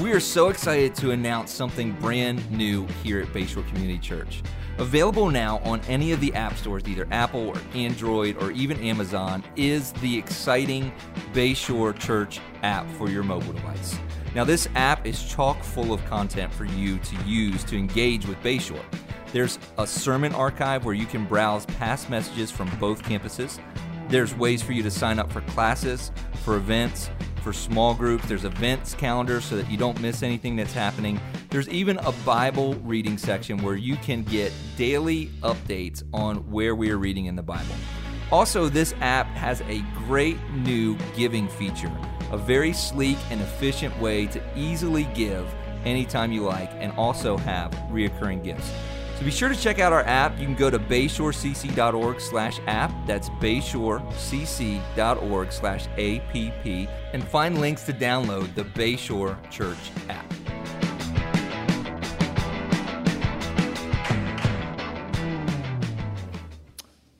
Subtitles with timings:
[0.00, 4.42] We are so excited to announce something brand new here at Bayshore Community Church.
[4.78, 9.44] Available now on any of the app stores, either Apple or Android or even Amazon,
[9.56, 10.90] is the exciting
[11.34, 13.98] Bayshore Church app for your mobile device.
[14.34, 18.38] Now, this app is chock full of content for you to use to engage with
[18.42, 18.82] Bayshore.
[19.34, 23.60] There's a sermon archive where you can browse past messages from both campuses.
[24.08, 26.10] There's ways for you to sign up for classes,
[26.42, 27.10] for events,
[27.40, 28.26] for small groups.
[28.26, 31.20] There's events calendar so that you don't miss anything that's happening.
[31.50, 36.90] There's even a Bible reading section where you can get daily updates on where we
[36.90, 37.74] are reading in the Bible.
[38.30, 41.90] Also, this app has a great new giving feature,
[42.30, 45.52] a very sleek and efficient way to easily give
[45.84, 48.70] anytime you like and also have reoccurring gifts.
[49.20, 50.38] So be sure to check out our app.
[50.38, 52.90] You can go to bayshorecc.org slash app.
[53.06, 59.76] That's bayshorecc.org slash app and find links to download the Bayshore Church
[60.08, 60.24] app.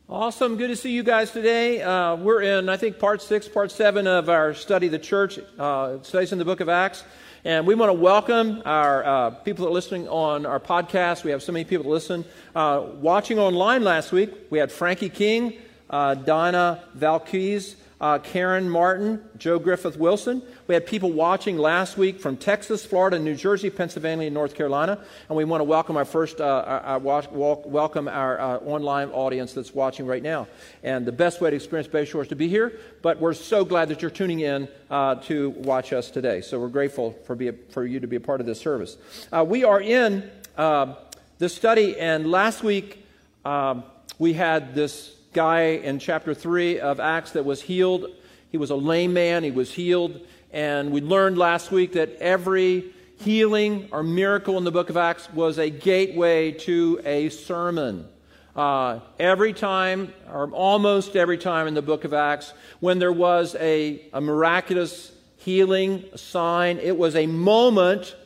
[0.08, 0.56] Awesome.
[0.56, 1.82] Good to see you guys today.
[1.82, 6.02] Uh, we're in, I think, part six, part seven of our study, the church, uh,
[6.02, 7.04] studies in the book of Acts.
[7.42, 11.24] And we want to welcome our uh, people that are listening on our podcast.
[11.24, 12.26] We have so many people that listen.
[12.54, 15.54] Uh, watching online last week, we had Frankie King,
[15.88, 20.42] uh, Donna Valquez, uh, Karen Martin, Joe Griffith Wilson.
[20.66, 24.98] We had people watching last week from Texas, Florida, New Jersey, Pennsylvania, and North Carolina.
[25.28, 27.28] And we want to welcome our first, uh, our, our,
[27.66, 30.48] welcome our uh, online audience that's watching right now.
[30.82, 33.88] And the best way to experience Bayshore is to be here, but we're so glad
[33.88, 36.40] that you're tuning in uh, to watch us today.
[36.40, 38.96] So we're grateful for, be for you to be a part of this service.
[39.30, 40.94] Uh, we are in uh,
[41.38, 43.04] this study, and last week
[43.44, 43.84] um,
[44.18, 48.06] we had this guy in chapter 3 of Acts that was healed.
[48.50, 50.20] He was a lame man, he was healed.
[50.52, 55.32] And we learned last week that every healing or miracle in the book of Acts
[55.32, 58.08] was a gateway to a sermon.
[58.56, 63.54] Uh, every time, or almost every time in the book of Acts, when there was
[63.60, 68.16] a, a miraculous healing, a sign, it was a moment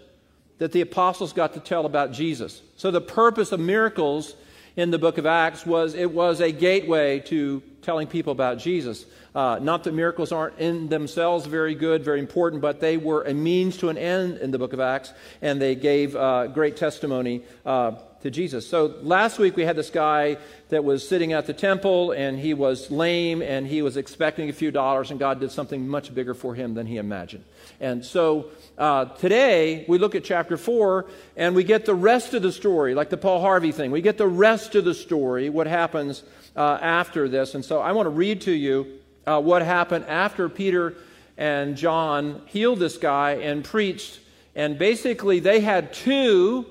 [0.59, 2.63] that the apostles got to tell about Jesus.
[2.77, 4.35] So the purpose of miracles
[4.77, 9.05] in the book of Acts was it was a gateway to telling people about Jesus.
[9.35, 13.35] Uh, not that miracles aren't in themselves very good, very important, but they were a
[13.35, 15.13] means to an end in the book of Acts,
[15.43, 17.93] and they gave uh, great testimony uh,
[18.23, 18.67] to Jesus.
[18.67, 20.39] So last week we had this guy
[20.71, 24.53] that was sitting at the temple, and he was lame, and he was expecting a
[24.53, 27.45] few dollars, and God did something much bigger for him than he imagined.
[27.85, 28.47] And so
[28.79, 31.05] uh, today, we look at chapter 4
[31.37, 33.91] and we get the rest of the story, like the Paul Harvey thing.
[33.91, 36.23] We get the rest of the story, what happens
[36.57, 37.55] uh, after this.
[37.55, 38.87] And so I want to read to you
[39.27, 40.95] uh, what happened after Peter
[41.37, 44.19] and John healed this guy and preached.
[44.55, 46.65] And basically, they had two,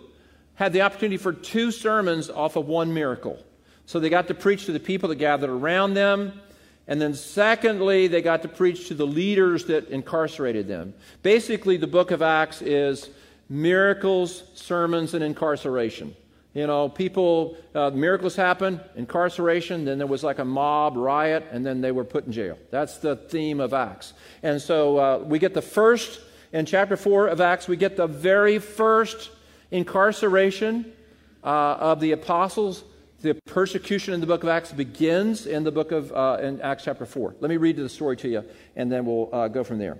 [0.55, 3.37] had the opportunity for two sermons off of one miracle.
[3.85, 6.41] So they got to preach to the people that gathered around them.
[6.87, 10.93] And then, secondly, they got to preach to the leaders that incarcerated them.
[11.21, 13.09] Basically, the book of Acts is
[13.49, 16.15] miracles, sermons, and incarceration.
[16.53, 21.65] You know, people, uh, miracles happen, incarceration, then there was like a mob riot, and
[21.65, 22.59] then they were put in jail.
[22.69, 24.13] That's the theme of Acts.
[24.43, 26.19] And so uh, we get the first,
[26.51, 29.31] in chapter 4 of Acts, we get the very first
[29.71, 30.93] incarceration
[31.43, 32.83] uh, of the apostles
[33.23, 36.83] the persecution in the book of Acts begins in the book of uh, in Acts
[36.83, 37.37] chapter 4.
[37.39, 38.43] Let me read the story to you,
[38.75, 39.97] and then we'll uh, go from there.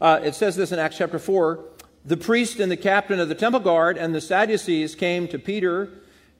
[0.00, 1.64] Uh, it says this in Acts chapter 4
[2.04, 5.88] The priest and the captain of the temple guard and the Sadducees came to Peter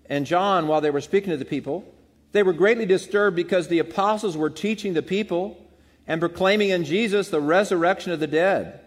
[0.06, 1.84] and John while they were speaking to the people.
[2.32, 5.56] They were greatly disturbed because the apostles were teaching the people
[6.08, 8.80] and proclaiming in Jesus the resurrection of the dead.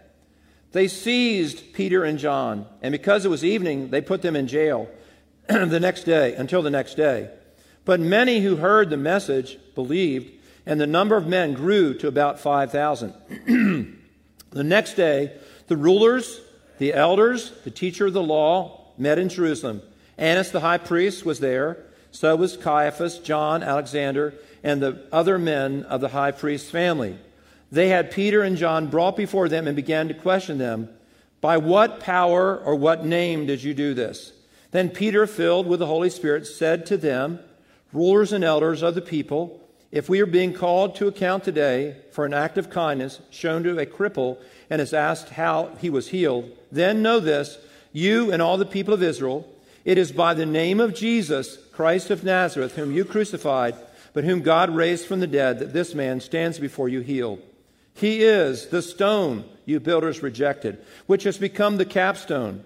[0.73, 4.89] They seized Peter and John, and because it was evening, they put them in jail
[5.69, 7.29] the next day, until the next day.
[7.85, 10.31] But many who heard the message believed,
[10.65, 13.13] and the number of men grew to about 5,000.
[14.49, 15.31] the next day,
[15.67, 16.41] the rulers,
[16.79, 19.81] the elders, the teacher of the law met in Jerusalem.
[20.17, 24.33] Annas the high priest was there, so was Caiaphas, John, Alexander,
[24.63, 27.17] and the other men of the high priest's family.
[27.71, 30.89] They had Peter and John brought before them and began to question them
[31.41, 34.31] By what power or what name did you do this?
[34.71, 37.39] Then Peter, filled with the Holy Spirit, said to them,
[37.93, 39.61] Rulers and elders of the people,
[39.91, 43.79] if we are being called to account today for an act of kindness shown to
[43.79, 44.37] a cripple
[44.69, 47.57] and is asked how he was healed, then know this,
[47.93, 49.49] you and all the people of Israel,
[49.85, 53.75] it is by the name of Jesus, Christ of Nazareth, whom you crucified,
[54.11, 57.41] but whom God raised from the dead, that this man stands before you healed.
[57.93, 62.65] He is the stone you builders rejected, which has become the capstone.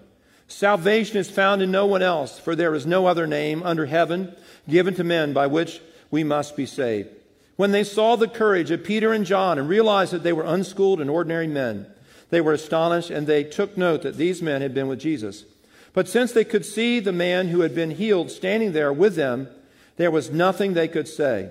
[0.52, 4.36] Salvation is found in no one else, for there is no other name under heaven
[4.68, 7.08] given to men by which we must be saved.
[7.56, 11.00] When they saw the courage of Peter and John and realized that they were unschooled
[11.00, 11.86] and ordinary men,
[12.28, 15.46] they were astonished and they took note that these men had been with Jesus.
[15.94, 19.48] But since they could see the man who had been healed standing there with them,
[19.96, 21.50] there was nothing they could say.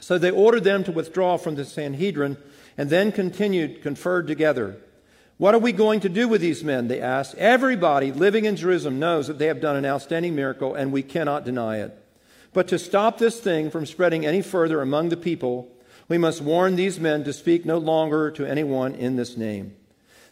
[0.00, 2.38] So they ordered them to withdraw from the Sanhedrin
[2.76, 4.78] and then continued, conferred together.
[5.36, 6.86] What are we going to do with these men?
[6.88, 7.34] They asked.
[7.36, 11.44] Everybody living in Jerusalem knows that they have done an outstanding miracle, and we cannot
[11.44, 11.98] deny it.
[12.52, 15.68] But to stop this thing from spreading any further among the people,
[16.08, 19.74] we must warn these men to speak no longer to anyone in this name.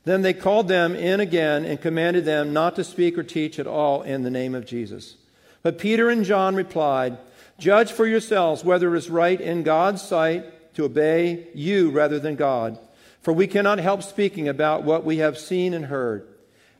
[0.05, 3.67] Then they called them in again and commanded them not to speak or teach at
[3.67, 5.17] all in the name of Jesus.
[5.63, 7.19] But Peter and John replied,
[7.59, 12.35] Judge for yourselves whether it is right in God's sight to obey you rather than
[12.35, 12.79] God.
[13.23, 16.27] For we cannot help speaking about what we have seen and heard.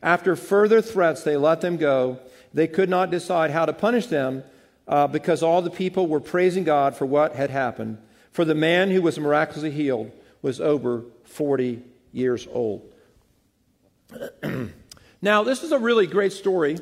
[0.01, 2.19] After further threats, they let them go.
[2.53, 4.43] They could not decide how to punish them
[4.85, 7.97] uh, because all the people were praising God for what had happened.
[8.31, 10.11] For the man who was miraculously healed
[10.41, 11.81] was over 40
[12.11, 12.93] years old.
[15.21, 16.77] now, this is a really great story.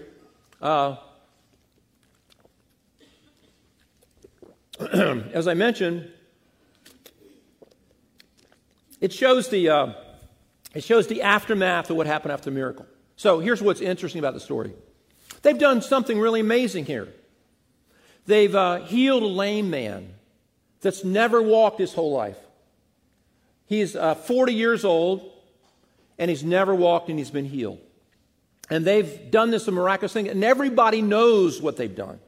[0.60, 0.96] Uh,
[4.92, 6.10] as I mentioned,
[9.02, 9.94] it shows the uh,
[10.74, 12.86] it shows the aftermath of what happened after the miracle.
[13.18, 14.74] So here's what's interesting about the story.
[15.42, 17.10] They've done something really amazing here.
[18.26, 20.14] They've uh, healed a lame man
[20.82, 22.38] that's never walked his whole life.
[23.66, 25.30] He's uh, 40 years old
[26.18, 27.80] and he's never walked and he's been healed.
[28.70, 32.20] And they've done this miraculous thing, and everybody knows what they've done.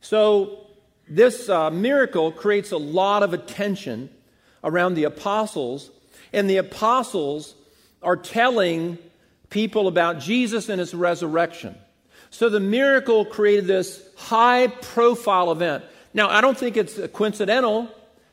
[0.00, 0.66] So
[1.08, 4.10] this uh, miracle creates a lot of attention
[4.64, 5.90] around the apostles,
[6.32, 7.54] and the apostles
[8.02, 8.98] are telling
[9.50, 11.76] people about Jesus and his resurrection.
[12.30, 15.84] So the miracle created this high profile event.
[16.12, 17.88] Now, I don't think it's coincidental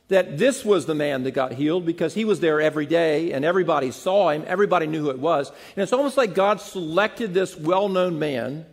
[0.08, 3.44] that this was the man that got healed because he was there every day and
[3.44, 5.50] everybody saw him, everybody knew who it was.
[5.50, 8.66] And it's almost like God selected this well known man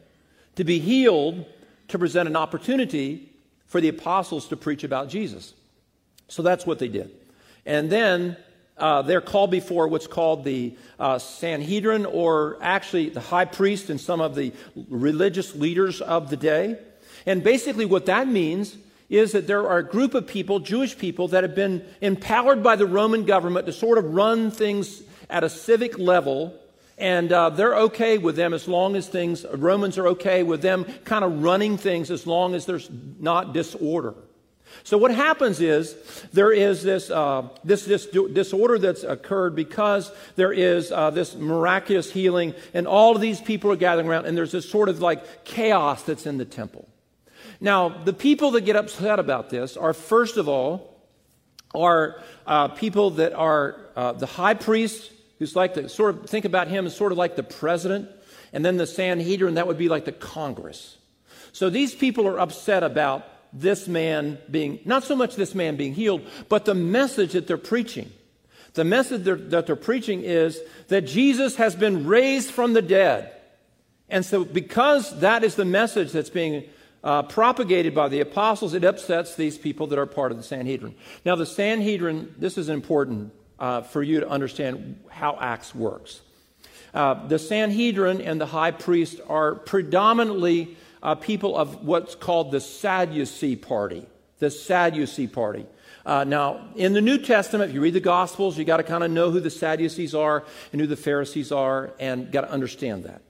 [0.55, 1.45] to be healed
[1.89, 3.31] to present an opportunity
[3.67, 5.53] for the apostles to preach about Jesus.
[6.27, 7.11] So that's what they did.
[7.69, 8.35] And then
[8.79, 14.01] uh, they're called before what's called the uh, Sanhedrin, or actually the high priest and
[14.01, 14.53] some of the
[14.89, 16.79] religious leaders of the day.
[17.27, 18.75] And basically, what that means
[19.07, 22.75] is that there are a group of people, Jewish people, that have been empowered by
[22.75, 26.55] the Roman government to sort of run things at a civic level.
[26.97, 30.85] And uh, they're okay with them as long as things, Romans are okay with them
[31.05, 32.89] kind of running things as long as there's
[33.19, 34.15] not disorder.
[34.83, 35.95] So what happens is
[36.33, 42.11] there is this, uh, this, this disorder that's occurred because there is uh, this miraculous
[42.11, 45.45] healing, and all of these people are gathering around, and there's this sort of like
[45.45, 46.87] chaos that's in the temple.
[47.61, 50.95] Now, the people that get upset about this are, first of all,
[51.75, 56.45] are uh, people that are uh, the high priest, who's like the sort of think
[56.45, 58.09] about him as sort of like the president,
[58.53, 60.97] and then the Sanhedrin, that would be like the Congress.
[61.51, 65.93] So these people are upset about this man being, not so much this man being
[65.93, 68.11] healed, but the message that they're preaching.
[68.73, 73.33] The message that they're preaching is that Jesus has been raised from the dead.
[74.09, 76.63] And so, because that is the message that's being
[77.03, 80.95] uh, propagated by the apostles, it upsets these people that are part of the Sanhedrin.
[81.25, 86.21] Now, the Sanhedrin, this is important uh, for you to understand how Acts works.
[86.93, 92.61] Uh, the Sanhedrin and the high priest are predominantly uh, people of what's called the
[92.61, 94.05] Sadducee party.
[94.39, 95.65] The Sadducee party.
[96.05, 99.03] Uh, now, in the New Testament, if you read the Gospels, you got to kind
[99.03, 103.03] of know who the Sadducees are and who the Pharisees are, and got to understand
[103.03, 103.21] that.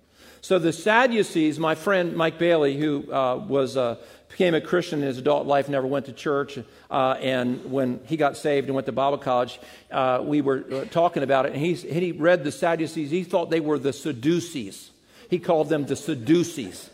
[0.42, 3.98] So the Sadducees, my friend Mike Bailey, who uh, was uh,
[4.30, 6.58] became a Christian in his adult life, never went to church,
[6.90, 9.60] uh, and when he got saved and went to Bible college,
[9.92, 13.12] uh, we were uh, talking about it, and he, he read the Sadducees.
[13.12, 14.92] He thought they were the Sadducees.
[15.30, 16.90] He called them the Sadducees.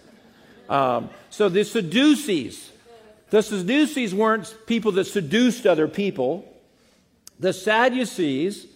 [0.69, 2.71] Um, so the Sadducees,
[3.29, 6.51] the Sadducees weren't people that seduced other people.
[7.39, 8.67] The Sadducees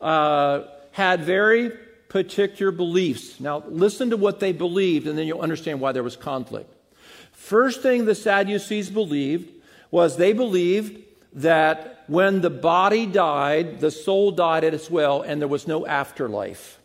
[0.00, 0.62] uh,
[0.92, 1.70] had very
[2.08, 3.38] particular beliefs.
[3.40, 6.72] Now, listen to what they believed, and then you'll understand why there was conflict.
[7.32, 9.50] First thing the Sadducees believed
[9.90, 11.02] was they believed
[11.34, 16.77] that when the body died, the soul died as well, and there was no afterlife.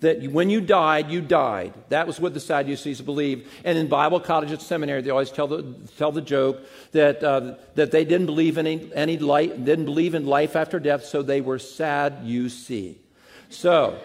[0.00, 1.74] That when you died, you died.
[1.88, 3.48] That was what the Sadducees believed.
[3.64, 6.60] And in Bible college and seminary, they always tell the, tell the joke
[6.92, 10.78] that, uh, that they didn't believe in any, any light, didn't believe in life after
[10.78, 13.00] death, so they were sad, you see.
[13.48, 13.98] So,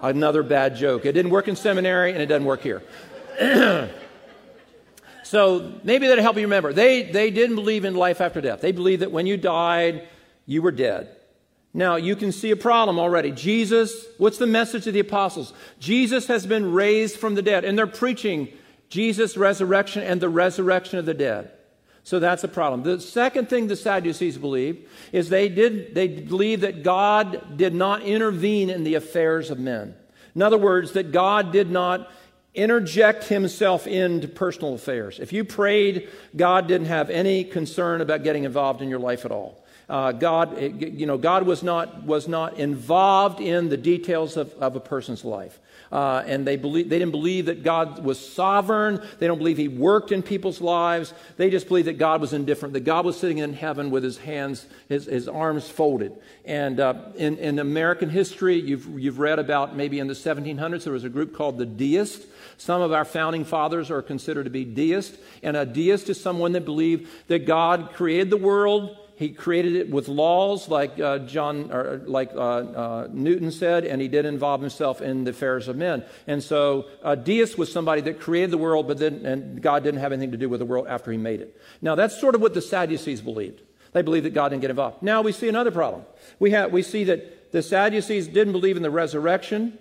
[0.00, 1.04] another bad joke.
[1.04, 2.82] It didn't work in seminary, and it doesn't work here.
[5.22, 6.72] so maybe that'll help you remember.
[6.72, 8.62] They, they didn't believe in life after death.
[8.62, 10.08] They believed that when you died,
[10.46, 11.14] you were dead.
[11.72, 13.30] Now, you can see a problem already.
[13.30, 15.52] Jesus, what's the message of the apostles?
[15.78, 18.48] Jesus has been raised from the dead, and they're preaching
[18.88, 21.52] Jesus' resurrection and the resurrection of the dead.
[22.02, 22.82] So that's a problem.
[22.82, 28.02] The second thing the Sadducees believed is they did they believed that God did not
[28.02, 29.94] intervene in the affairs of men.
[30.34, 32.10] In other words, that God did not
[32.54, 35.20] interject himself into personal affairs.
[35.20, 39.30] If you prayed, God didn't have any concern about getting involved in your life at
[39.30, 39.64] all.
[39.90, 44.76] Uh, God, you know, God was not, was not involved in the details of, of
[44.76, 45.58] a person's life.
[45.90, 49.04] Uh, and they, believe, they didn't believe that God was sovereign.
[49.18, 51.12] They don't believe He worked in people's lives.
[51.36, 54.16] They just believed that God was indifferent, that God was sitting in heaven with His
[54.18, 56.16] hands, His, his arms folded.
[56.44, 60.92] And uh, in, in American history, you've, you've read about maybe in the 1700s, there
[60.92, 62.24] was a group called the Deists.
[62.58, 65.18] Some of our founding fathers are considered to be deists.
[65.42, 69.90] And a deist is someone that believed that God created the world he created it
[69.90, 74.62] with laws, like uh, John, or like uh, uh, Newton said, and he did involve
[74.62, 76.04] himself in the affairs of men.
[76.26, 80.00] And so, a deist was somebody that created the world, but then and God didn't
[80.00, 81.60] have anything to do with the world after He made it.
[81.82, 83.60] Now, that's sort of what the Sadducees believed.
[83.92, 85.02] They believed that God didn't get involved.
[85.02, 86.06] Now we see another problem.
[86.38, 89.78] We have we see that the Sadducees didn't believe in the resurrection,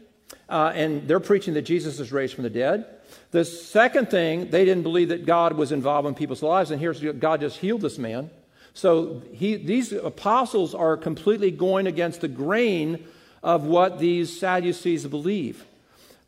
[0.49, 2.87] uh, and they're preaching that Jesus is raised from the dead.
[3.31, 7.01] The second thing, they didn't believe that God was involved in people's lives, and here's
[7.01, 8.31] God just healed this man.
[8.73, 13.05] So he, these apostles are completely going against the grain
[13.43, 15.65] of what these Sadducees believe.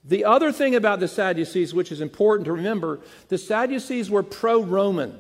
[0.04, 4.64] The other thing about the Sadducees, which is important to remember, the Sadducees were pro
[4.64, 5.20] Roman.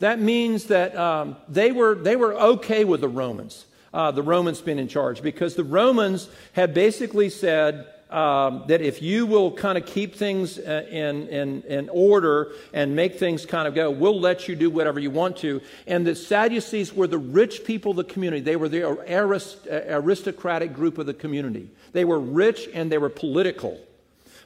[0.00, 4.60] That means that um, they, were, they were okay with the Romans, uh, the Romans
[4.60, 9.78] being in charge, because the Romans had basically said, um, that if you will kind
[9.78, 14.20] of keep things uh, in, in, in order and make things kind of go, we'll
[14.20, 15.62] let you do whatever you want to.
[15.86, 18.42] And the Sadducees were the rich people of the community.
[18.42, 21.70] They were the arist- uh, aristocratic group of the community.
[21.92, 23.80] They were rich and they were political.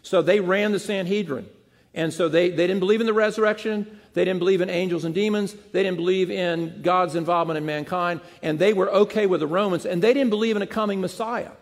[0.02, 1.48] So they ran the Sanhedrin.
[1.94, 4.00] And so they, they didn't believe in the resurrection.
[4.12, 5.54] They didn't believe in angels and demons.
[5.72, 8.20] They didn't believe in God's involvement in mankind.
[8.42, 9.86] And they were okay with the Romans.
[9.86, 11.52] And they didn't believe in a coming Messiah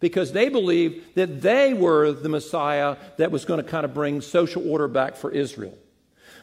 [0.00, 4.20] because they believed that they were the Messiah that was going to kind of bring
[4.20, 5.76] social order back for Israel.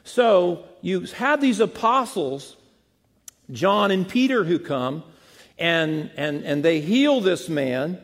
[0.03, 2.55] So you have these apostles,
[3.51, 5.03] John and Peter, who come
[5.57, 7.99] and, and, and they heal this man.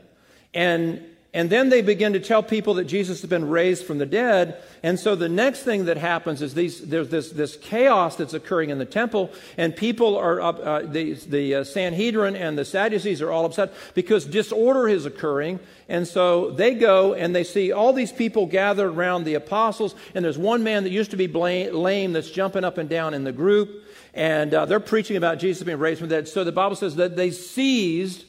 [0.54, 4.06] And and then they begin to tell people that Jesus has been raised from the
[4.06, 4.62] dead.
[4.84, 8.70] And so the next thing that happens is these, there's this, this chaos that's occurring
[8.70, 13.22] in the temple, and people are up, uh, the, the uh, Sanhedrin and the Sadducees
[13.22, 15.62] are all upset because disorder is occurring.
[15.88, 20.26] And so they go and they see all these people gathered around the apostles, and
[20.26, 23.32] there's one man that used to be lame that's jumping up and down in the
[23.32, 26.28] group, and uh, they're preaching about Jesus being raised from the dead.
[26.28, 28.26] So the Bible says that they seized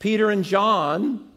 [0.00, 1.30] Peter and John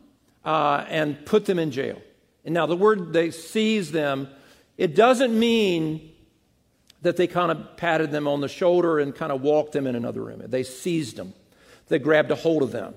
[0.45, 2.01] uh, and put them in jail.
[2.45, 4.29] And now, the word they seized them,
[4.77, 6.13] it doesn't mean
[7.01, 9.95] that they kind of patted them on the shoulder and kind of walked them in
[9.95, 10.41] another room.
[10.45, 11.33] They seized them,
[11.87, 12.93] they grabbed a hold of them.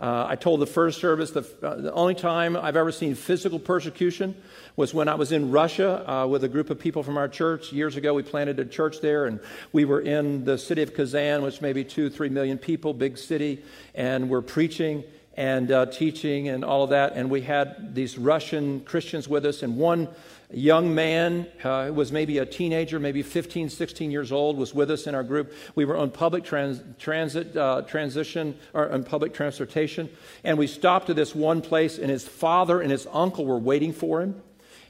[0.00, 3.58] Uh, I told the first service the, uh, the, only time I've ever seen physical
[3.58, 4.34] persecution
[4.74, 7.70] was when I was in Russia uh, with a group of people from our church.
[7.70, 9.40] Years ago, we planted a church there, and
[9.72, 13.62] we were in the city of Kazan, which maybe two, three million people, big city,
[13.94, 15.04] and we're preaching
[15.40, 17.14] and uh, teaching and all of that.
[17.14, 20.06] And we had these Russian Christians with us, and one
[20.52, 24.90] young man uh, who was maybe a teenager, maybe 15, 16 years old, was with
[24.90, 25.54] us in our group.
[25.74, 30.10] We were on public trans- transit, uh, transition, or on public transportation,
[30.44, 33.94] and we stopped at this one place, and his father and his uncle were waiting
[33.94, 34.42] for him.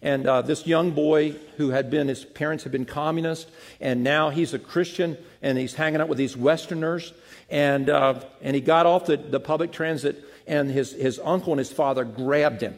[0.02, 3.48] And uh, this young boy who had been, his parents had been communist,
[3.80, 7.12] and now he's a Christian, and he's hanging out with these Westerners.
[7.50, 11.58] And, uh, and he got off the, the public transit and his, his uncle and
[11.60, 12.76] his father grabbed him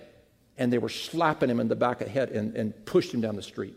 [0.58, 3.22] and they were slapping him in the back of the head and, and pushed him
[3.22, 3.74] down the street.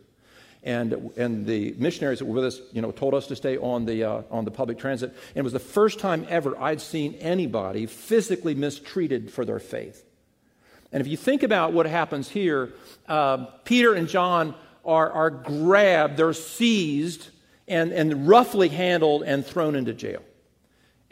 [0.64, 3.86] And, and the missionaries that were with us, you know, told us to stay on
[3.86, 5.12] the, uh, on the public transit.
[5.12, 10.04] And it was the first time ever I'd seen anybody physically mistreated for their faith.
[10.92, 12.74] And if you think about what happens here,
[13.08, 17.30] uh, Peter and John are, are grabbed, they're seized,
[17.66, 20.22] and, and roughly handled and thrown into jail.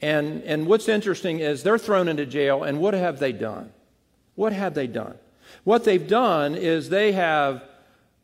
[0.04, 3.72] And, and what's interesting is they're thrown into jail, and what have they done?
[4.36, 5.16] What have they done?
[5.64, 7.64] What they've done is they have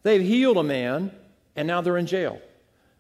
[0.04, 1.12] they've healed a man
[1.56, 2.42] and now they're in jail.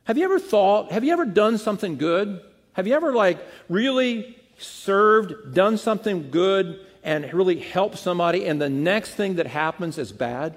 [0.05, 2.39] Have you ever thought, have you ever done something good?
[2.71, 8.69] Have you ever like really served, done something good and really helped somebody and the
[8.69, 10.55] next thing that happens is bad?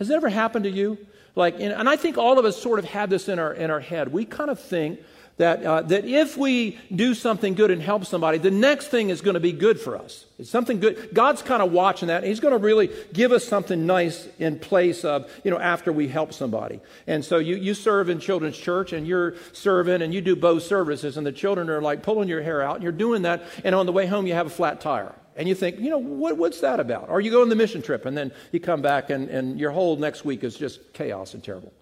[0.00, 0.98] Has it ever happened to you?
[1.36, 3.80] Like, and I think all of us sort of have this in our, in our
[3.80, 4.12] head.
[4.12, 5.00] We kind of think
[5.36, 9.20] that, uh, that if we do something good and help somebody, the next thing is
[9.20, 10.26] going to be good for us.
[10.38, 11.10] It's something good.
[11.12, 12.22] God's kind of watching that.
[12.22, 16.06] He's going to really give us something nice in place of, you know, after we
[16.06, 16.80] help somebody.
[17.08, 20.62] And so you, you serve in children's church and you're serving and you do both
[20.62, 23.42] services and the children are like pulling your hair out and you're doing that.
[23.64, 25.14] And on the way home, you have a flat tire.
[25.36, 27.08] And you think, you know, what, what's that about?
[27.08, 29.72] Or you go on the mission trip and then you come back and, and your
[29.72, 31.72] whole next week is just chaos and terrible.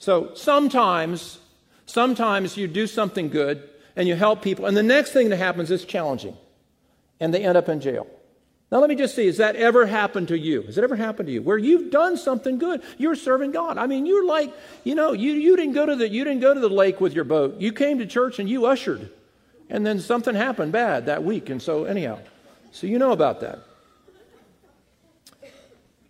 [0.00, 1.38] So sometimes,
[1.86, 5.70] sometimes you do something good and you help people, and the next thing that happens
[5.70, 6.36] is challenging,
[7.20, 8.06] and they end up in jail.
[8.72, 10.62] Now, let me just see, has that ever happened to you?
[10.62, 12.82] Has it ever happened to you where you've done something good?
[12.96, 13.76] You're serving God.
[13.76, 14.50] I mean, you're like,
[14.82, 17.12] you know, you, you, didn't go to the, you didn't go to the lake with
[17.12, 17.60] your boat.
[17.60, 19.10] You came to church and you ushered.
[19.68, 21.50] And then something happened bad that week.
[21.50, 22.18] And so, anyhow,
[22.70, 23.58] so you know about that.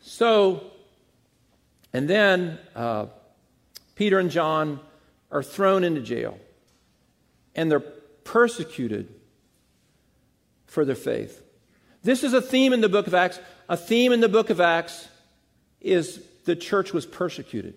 [0.02, 0.62] So,
[1.93, 3.07] and then uh,
[3.97, 4.79] Peter and John
[5.33, 6.39] are thrown into jail
[7.57, 9.12] and they're persecuted
[10.67, 11.43] for their faith.
[12.05, 13.41] This is a theme in the book of Acts.
[13.69, 15.09] A theme in the book of Acts
[15.81, 17.75] is the church was persecuted.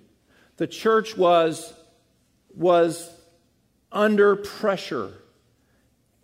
[0.57, 1.74] The church was,
[2.53, 3.09] was
[3.91, 5.12] under pressure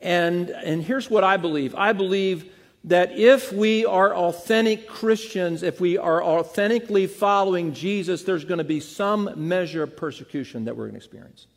[0.01, 2.51] and, and here's what I believe I believe
[2.83, 8.63] that if we are authentic Christians, if we are authentically following Jesus, there's going to
[8.63, 11.47] be some measure of persecution that we're going to experience.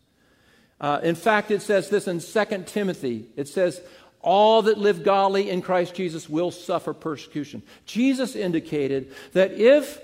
[0.81, 3.27] Uh, in fact, it says this in 2 Timothy.
[3.37, 3.81] It says,
[4.21, 7.63] all that live godly in Christ Jesus will suffer persecution.
[7.85, 10.01] Jesus indicated that if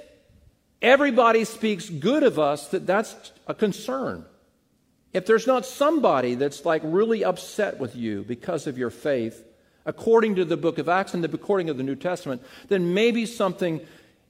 [0.81, 4.25] everybody speaks good of us, that that's a concern.
[5.13, 9.43] If there's not somebody that's like really upset with you because of your faith,
[9.87, 13.27] according to the book of Acts and the according of the New Testament, then maybe
[13.27, 13.81] something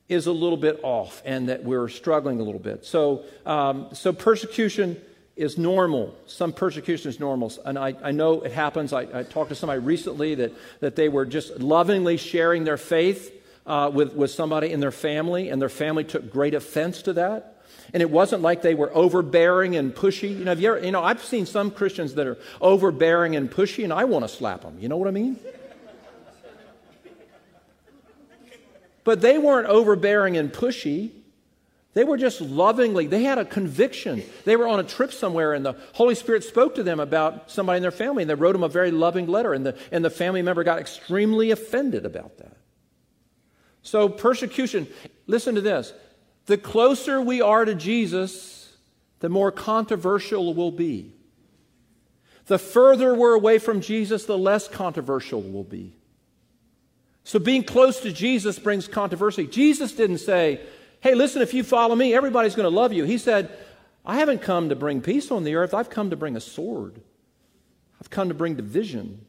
[0.09, 2.85] is a little bit off and that we're struggling a little bit.
[2.85, 5.01] So, um, so persecution
[5.37, 6.15] is normal.
[6.27, 7.53] Some persecution is normal.
[7.65, 8.93] And I, I know it happens.
[8.93, 13.33] I, I, talked to somebody recently that, that they were just lovingly sharing their faith
[13.67, 17.60] uh, with, with somebody in their family, and their family took great offense to that.
[17.93, 20.31] And it wasn't like they were overbearing and pushy.
[20.31, 23.85] You know, you, ever, you know, I've seen some Christians that are overbearing and pushy,
[23.85, 24.79] and I want to slap them.
[24.79, 25.39] You know what I mean?
[29.03, 31.11] But they weren't overbearing and pushy.
[31.95, 34.23] They were just lovingly, they had a conviction.
[34.45, 37.79] They were on a trip somewhere, and the Holy Spirit spoke to them about somebody
[37.79, 40.11] in their family, and they wrote them a very loving letter, and the, and the
[40.11, 42.57] family member got extremely offended about that.
[43.83, 44.87] So, persecution,
[45.27, 45.93] listen to this
[46.51, 48.73] the closer we are to Jesus,
[49.21, 51.15] the more controversial it will be.
[52.47, 55.95] The further we're away from Jesus, the less controversial it will be.
[57.23, 59.47] So being close to Jesus brings controversy.
[59.47, 60.61] Jesus didn't say,
[60.99, 63.05] hey, listen, if you follow me, everybody's going to love you.
[63.05, 63.57] He said,
[64.05, 67.01] I haven't come to bring peace on the earth, I've come to bring a sword.
[68.01, 69.25] I've come to bring division.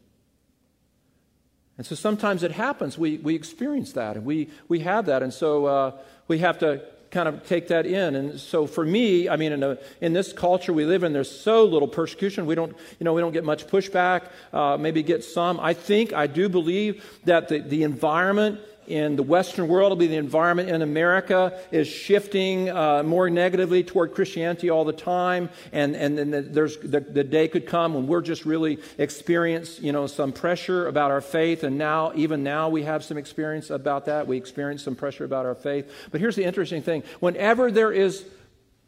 [1.77, 2.97] And so sometimes it happens.
[2.97, 5.21] We, we experience that and we, we have that.
[5.21, 5.91] And so uh,
[6.27, 6.81] we have to
[7.11, 8.15] kind of take that in.
[8.15, 11.29] And so for me, I mean, in, a, in this culture we live in, there's
[11.29, 12.45] so little persecution.
[12.45, 15.59] We don't, you know, we don't get much pushback, uh, maybe get some.
[15.59, 20.07] I think, I do believe that the, the environment in the Western world, will be
[20.07, 25.49] the environment in America is shifting uh, more negatively toward Christianity all the time.
[25.71, 29.91] And, and then there's, the, the day could come when we're just really experience, you
[29.91, 31.63] know, some pressure about our faith.
[31.63, 34.27] And now, even now, we have some experience about that.
[34.27, 35.91] We experience some pressure about our faith.
[36.11, 38.25] But here's the interesting thing whenever there is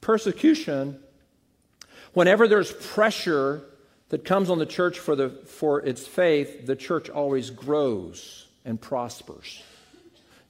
[0.01, 0.99] persecution,
[2.13, 3.63] whenever there's pressure
[4.09, 8.79] that comes on the church for, the, for its faith, the church always grows and
[8.79, 9.63] prospers.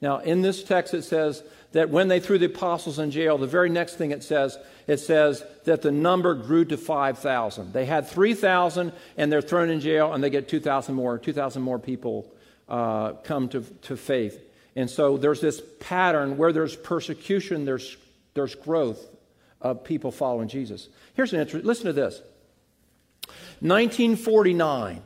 [0.04, 3.46] Now, in this text, it says that when they threw the apostles in jail, the
[3.46, 7.72] very next thing it says, it says that the number grew to 5,000.
[7.72, 11.16] They had 3,000 and they're thrown in jail and they get 2,000 more.
[11.16, 12.30] 2,000 more people
[12.68, 14.38] uh, come to, to faith.
[14.76, 17.96] And so there's this pattern where there's persecution, there's,
[18.34, 19.02] there's growth
[19.62, 20.90] of people following Jesus.
[21.14, 22.20] Here's an interesting, listen to this.
[23.60, 25.00] 1949.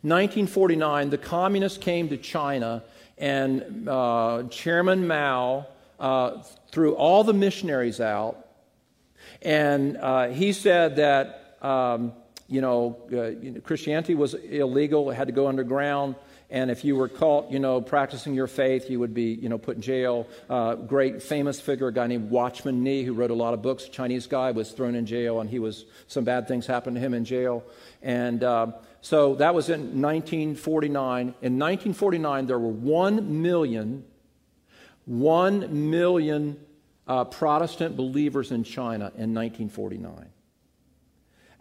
[0.00, 2.82] 1949, the communists came to China
[3.18, 5.66] and uh, Chairman Mao
[5.98, 8.46] uh, threw all the missionaries out.
[9.42, 12.12] And uh, he said that um,
[12.48, 16.14] you know, uh, Christianity was illegal, it had to go underground.
[16.48, 19.58] And if you were caught, you know, practicing your faith, you would be, you know,
[19.58, 20.28] put in jail.
[20.48, 23.88] Uh, great famous figure, a guy named Watchman Nee, who wrote a lot of books,
[23.88, 27.14] Chinese guy, was thrown in jail, and he was some bad things happened to him
[27.14, 27.64] in jail.
[28.00, 28.72] And uh,
[29.06, 31.20] so that was in 1949.
[31.20, 34.04] In 1949, there were one million,
[35.04, 36.58] one million
[37.06, 40.26] uh, Protestant believers in China in 1949.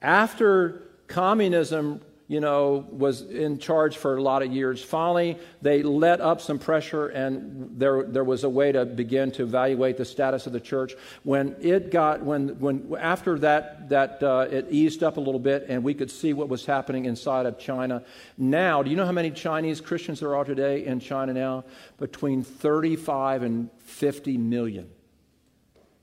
[0.02, 4.84] After communism you know, was in charge for a lot of years.
[4.84, 9.44] Finally, they let up some pressure, and there, there was a way to begin to
[9.44, 10.96] evaluate the status of the church.
[11.22, 15.68] When it got, when, when after that, that uh, it eased up a little bit,
[15.70, 18.04] and we could see what was happening inside of China.
[18.40, 21.66] Now, do you know how many Chinese Christians there are today in China now?
[22.00, 24.90] Between 35 and 50 million.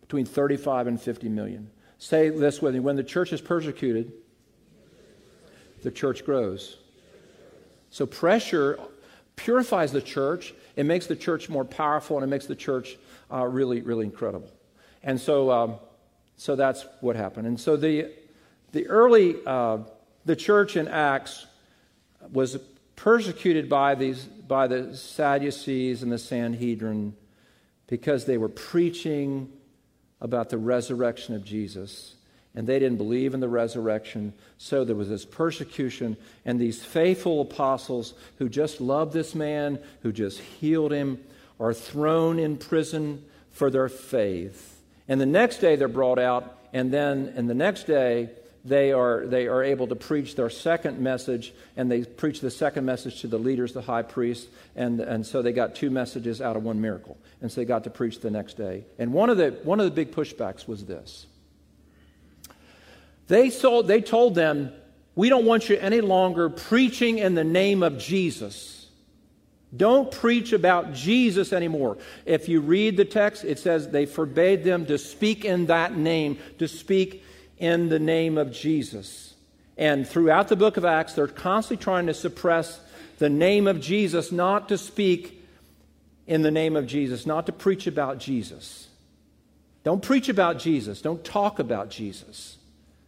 [0.02, 1.70] Between 35 and 50 million.
[1.98, 4.12] Say this with me: When the church is persecuted
[5.82, 6.78] the church grows.
[7.90, 8.78] So pressure
[9.36, 10.54] purifies the church.
[10.76, 12.96] It makes the church more powerful, and it makes the church
[13.30, 14.50] uh, really, really incredible.
[15.02, 15.74] And so, um,
[16.36, 17.46] so that's what happened.
[17.46, 18.10] And so the
[18.72, 19.78] the early uh,
[20.24, 21.46] the church in Acts
[22.32, 22.56] was
[22.96, 27.14] persecuted by these by the Sadducees and the Sanhedrin
[27.86, 29.52] because they were preaching
[30.20, 32.14] about the resurrection of Jesus
[32.54, 34.32] and they didn't believe in the resurrection.
[34.58, 40.12] So there was this persecution, and these faithful apostles who just loved this man, who
[40.12, 41.22] just healed him,
[41.58, 44.80] are thrown in prison for their faith.
[45.08, 48.30] And the next day they're brought out, and then and the next day
[48.64, 52.84] they are, they are able to preach their second message, and they preach the second
[52.84, 56.56] message to the leaders, the high priest, and, and so they got two messages out
[56.56, 57.18] of one miracle.
[57.40, 58.84] And so they got to preach the next day.
[58.98, 61.26] And one of the, one of the big pushbacks was this
[63.32, 64.72] they, they told them,
[65.14, 68.88] We don't want you any longer preaching in the name of Jesus.
[69.74, 71.96] Don't preach about Jesus anymore.
[72.26, 76.38] If you read the text, it says they forbade them to speak in that name,
[76.58, 77.24] to speak
[77.56, 79.34] in the name of Jesus.
[79.78, 82.80] And throughout the book of Acts, they're constantly trying to suppress
[83.16, 85.42] the name of Jesus, not to speak
[86.26, 88.88] in the name of Jesus, not to preach about Jesus.
[89.84, 91.00] Don't preach about Jesus.
[91.00, 92.58] Don't talk about Jesus.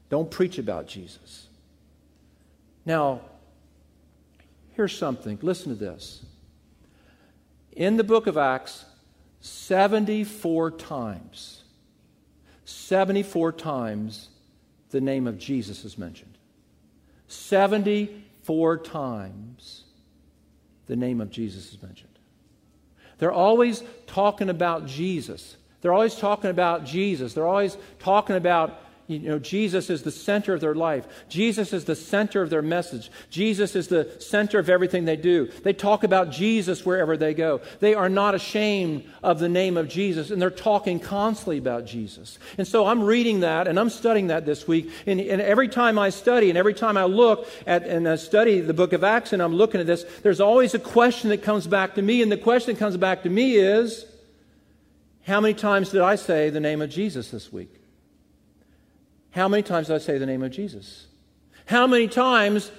[0.09, 1.49] Don't preach about Jesus.
[2.87, 3.21] Now,
[4.73, 5.39] here's something.
[5.43, 6.25] Listen to this.
[7.73, 8.85] In the book of Acts,
[9.41, 11.65] 74 times,
[12.65, 14.29] 74 times
[14.91, 16.39] the name of Jesus is mentioned.
[17.27, 19.85] 74 times
[20.87, 22.11] the name of Jesus is mentioned.
[23.19, 25.57] They're always talking about Jesus.
[25.81, 27.35] They're always talking about Jesus.
[27.35, 31.07] They're always talking about you know, Jesus is the center of their life.
[31.29, 33.11] Jesus is the center of their message.
[33.29, 35.51] Jesus is the center of everything they do.
[35.63, 37.61] They talk about Jesus wherever they go.
[37.81, 42.39] They are not ashamed of the name of Jesus, and they're talking constantly about Jesus.
[42.57, 44.91] And so I'm reading that, and I'm studying that this week.
[45.07, 48.61] And, and every time I study, and every time I look at and I study
[48.61, 51.67] the book of Acts, and I'm looking at this, there's always a question that comes
[51.67, 52.23] back to me.
[52.23, 54.07] And the question that comes back to me is,
[55.27, 57.83] how many times did I say the name of Jesus this week?
[59.35, 61.09] How many times did I say the name of Jesus?
[61.67, 62.71] How many times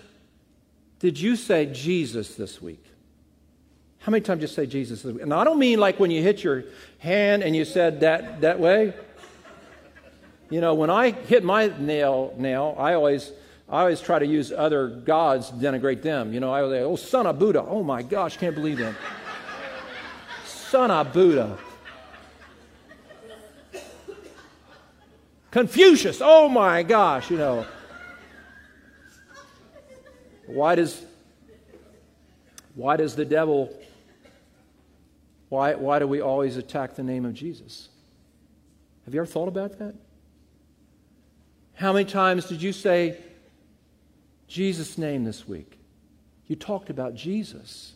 [1.00, 2.82] did you say Jesus this week?
[4.00, 5.22] How many times did you say Jesus this week?
[5.22, 6.63] And I don't mean like when you hit your
[7.00, 8.94] hand and you said that that way.
[10.50, 13.34] You know, when I hit my nail nail, I always
[13.68, 16.32] I always try to use other gods to denigrate them.
[16.32, 17.65] You know, I was like, oh, son of Buddha.
[17.68, 18.96] Oh my gosh, can't believe that.
[20.46, 21.58] son of Buddha.
[25.56, 27.65] Confucius, oh my gosh, you know.
[30.48, 31.02] Why does
[32.74, 33.74] why does the devil
[35.48, 37.88] why, why do we always attack the name of Jesus?
[39.06, 39.96] Have you ever thought about that?
[41.76, 43.18] How many times did you say
[44.50, 45.80] Jesus' name this week?
[46.48, 47.94] You talked about Jesus.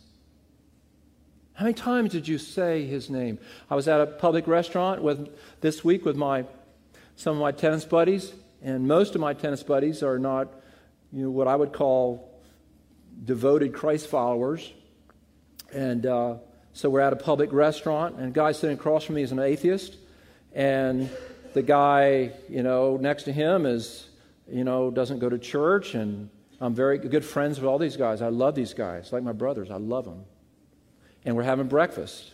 [1.52, 3.38] How many times did you say his name?
[3.68, 5.28] I was at a public restaurant with
[5.60, 6.46] this week with my
[7.20, 10.54] some of my tennis buddies, and most of my tennis buddies are not,
[11.12, 12.40] you know, what I would call
[13.22, 14.72] devoted Christ followers.
[15.70, 16.36] And uh,
[16.72, 19.38] so we're at a public restaurant, and a guy sitting across from me is an
[19.38, 19.98] atheist,
[20.54, 21.10] and
[21.52, 24.08] the guy, you know, next to him is,
[24.50, 28.22] you know, doesn't go to church, and I'm very good friends with all these guys.
[28.22, 29.70] I love these guys, like my brothers.
[29.70, 30.24] I love them.
[31.26, 32.32] And we're having breakfast.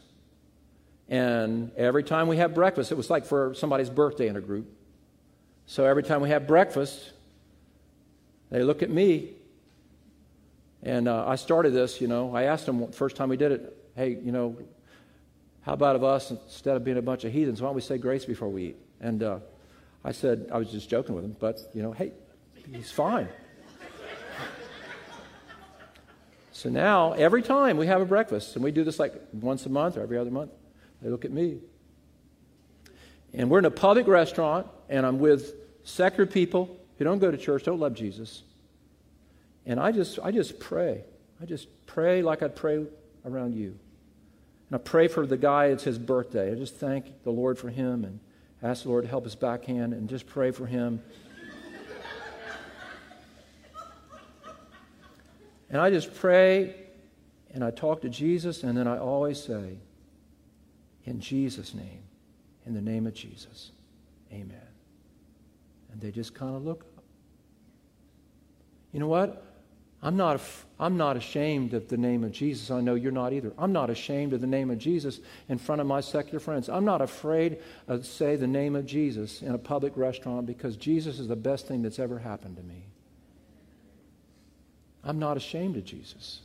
[1.09, 4.75] And every time we have breakfast, it was like for somebody's birthday in a group.
[5.67, 7.13] So every time we have breakfast,
[8.51, 9.31] They look at me.
[10.83, 12.35] And uh, I started this, you know.
[12.35, 14.57] I asked them first time we did it, hey, you know,
[15.63, 17.99] how about of us, instead of being a bunch of heathens, why don't we say
[17.99, 18.77] grace before we eat?
[19.01, 19.39] And uh,
[20.05, 22.13] I said, I was just joking with him, but, you know, hey,
[22.73, 23.29] he's fine.
[26.53, 29.71] so now, every time we have a breakfast, and we do this like once a
[29.71, 30.53] month or every other month,
[31.03, 31.59] they look at me.
[33.35, 37.37] And we're in a public restaurant, and I'm with secular people who don't go to
[37.37, 38.43] church, don't love Jesus.
[39.65, 41.05] And I just, I just pray.
[41.41, 42.87] I just pray like I'd pray
[43.25, 43.79] around you.
[44.69, 46.51] And I pray for the guy, it's his birthday.
[46.51, 48.21] I just thank the Lord for him and
[48.63, 51.03] ask the Lord to help his backhand and just pray for him.
[55.71, 56.75] and I just pray
[57.57, 59.79] and I talk to Jesus, and then I always say,
[61.05, 62.03] in Jesus' name,
[62.67, 63.73] in the name of Jesus,
[64.31, 64.66] amen.
[65.97, 67.05] And they just kind of look up.
[68.93, 69.43] You know what?
[70.03, 70.43] I'm not,
[70.79, 72.71] I'm not ashamed of the name of Jesus.
[72.71, 73.55] I know you're not either.
[73.57, 76.69] I'm not ashamed of the name of Jesus in front of my secular friends.
[76.69, 81.19] I'm not afraid to say the name of Jesus in a public restaurant because Jesus
[81.19, 82.85] is the best thing that's ever happened to me.
[85.03, 86.41] I'm not ashamed of Jesus.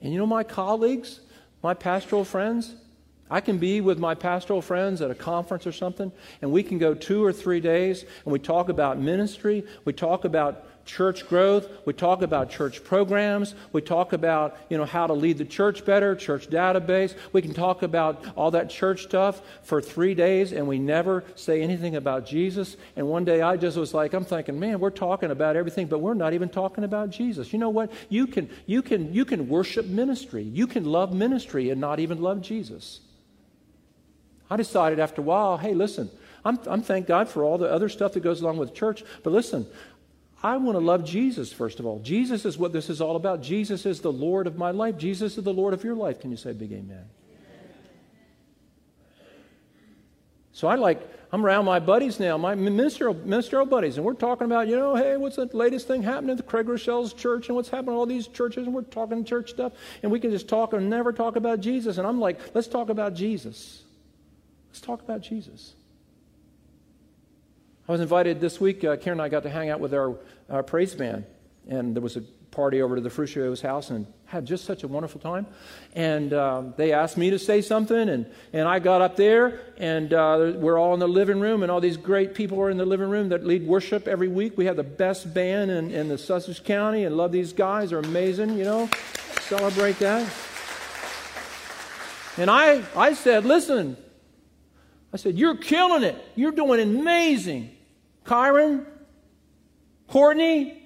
[0.00, 1.20] And you know, my colleagues,
[1.62, 2.74] my pastoral friends,
[3.32, 6.76] I can be with my pastoral friends at a conference or something, and we can
[6.76, 11.68] go two or three days, and we talk about ministry, we talk about church growth.
[11.84, 13.54] We talk about church programs.
[13.72, 17.14] We talk about, you know, how to lead the church better, church database.
[17.32, 21.62] We can talk about all that church stuff for three days and we never say
[21.62, 22.76] anything about Jesus.
[22.96, 26.00] And one day I just was like, I'm thinking, man, we're talking about everything, but
[26.00, 27.52] we're not even talking about Jesus.
[27.52, 27.92] You know what?
[28.08, 30.42] You can, you can, you can worship ministry.
[30.42, 33.00] You can love ministry and not even love Jesus.
[34.50, 36.10] I decided after a while, hey, listen,
[36.44, 39.32] I'm, I'm thank God for all the other stuff that goes along with church, but
[39.32, 39.66] listen,
[40.42, 42.00] I want to love Jesus, first of all.
[42.00, 43.42] Jesus is what this is all about.
[43.42, 44.96] Jesus is the Lord of my life.
[44.96, 46.20] Jesus is the Lord of your life.
[46.20, 47.04] Can you say big amen?
[50.52, 51.00] So I like,
[51.32, 54.94] I'm around my buddies now, my ministerial, ministerial buddies, and we're talking about, you know,
[54.94, 57.96] hey, what's the latest thing happening at the Craig Groeschel's church and what's happening at
[57.96, 61.10] all these churches, and we're talking church stuff, and we can just talk and never
[61.10, 61.96] talk about Jesus.
[61.96, 63.82] And I'm like, let's talk about Jesus.
[64.72, 65.74] Let's talk about Jesus.
[67.86, 68.82] I was invited this week.
[68.82, 70.16] Uh, Karen and I got to hang out with our,
[70.48, 71.26] our praise band,
[71.68, 74.88] and there was a party over to the Fruscio's house, and had just such a
[74.88, 75.46] wonderful time.
[75.94, 80.14] And uh, they asked me to say something, and, and I got up there, and
[80.14, 82.86] uh, we're all in the living room, and all these great people are in the
[82.86, 84.56] living room that lead worship every week.
[84.56, 87.90] We have the best band in, in the Sussex County, and love these guys.
[87.90, 88.88] They're amazing, you know.
[89.42, 90.32] Celebrate that.
[92.38, 93.98] And I, I said, listen,
[95.12, 96.16] I said, You're killing it.
[96.34, 97.76] You're doing amazing.
[98.24, 98.86] Kyron,
[100.08, 100.82] Courtney,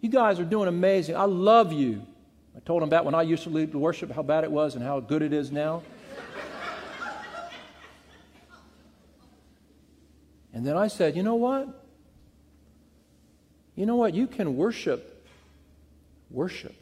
[0.00, 1.16] you guys are doing amazing.
[1.16, 2.02] I love you.
[2.56, 4.84] I told him about when I used to lead worship, how bad it was and
[4.84, 5.82] how good it is now.
[10.52, 11.68] and then I said, You know what?
[13.74, 14.14] You know what?
[14.14, 15.24] You can worship,
[16.30, 16.74] worship.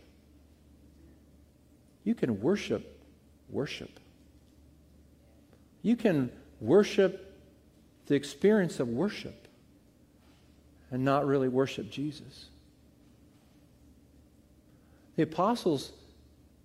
[2.05, 3.05] You can worship,
[3.51, 3.91] worship.
[5.87, 7.33] You can worship
[8.07, 9.47] the experience of worship
[10.91, 12.47] and not really worship Jesus.
[15.15, 15.93] The apostles,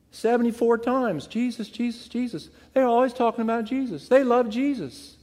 [0.10, 2.50] 74 times, Jesus, Jesus, Jesus.
[2.74, 4.08] They're always talking about Jesus.
[4.08, 5.18] They love Jesus.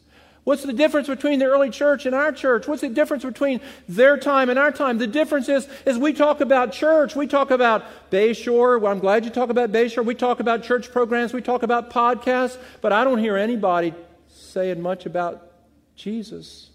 [0.49, 2.67] What's the difference between the early church and our church?
[2.67, 4.97] What's the difference between their time and our time?
[4.97, 7.15] The difference is, is we talk about church.
[7.15, 8.81] We talk about Bayshore.
[8.81, 10.07] Well, I'm glad you talk about Bayshore.
[10.07, 11.35] We talk about church programs.
[11.35, 12.57] We talk about podcasts.
[12.81, 13.93] But I don't hear anybody
[14.29, 15.53] saying much about
[15.97, 16.71] Jesus.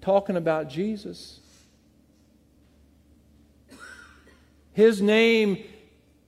[0.00, 1.38] Talking about Jesus.
[4.72, 5.62] His name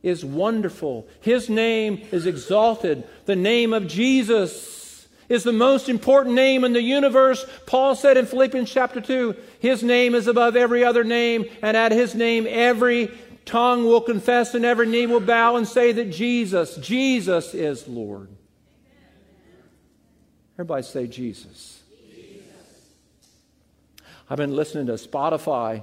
[0.03, 1.07] is wonderful.
[1.21, 3.07] His name is exalted.
[3.27, 7.45] The name of Jesus is the most important name in the universe.
[7.67, 11.93] Paul said in Philippians chapter 2, His name is above every other name, and at
[11.93, 13.11] His name every
[13.45, 18.29] tongue will confess and every knee will bow and say that Jesus, Jesus is Lord.
[20.55, 21.83] Everybody say Jesus.
[22.15, 22.43] Jesus.
[24.29, 25.83] I've been listening to Spotify.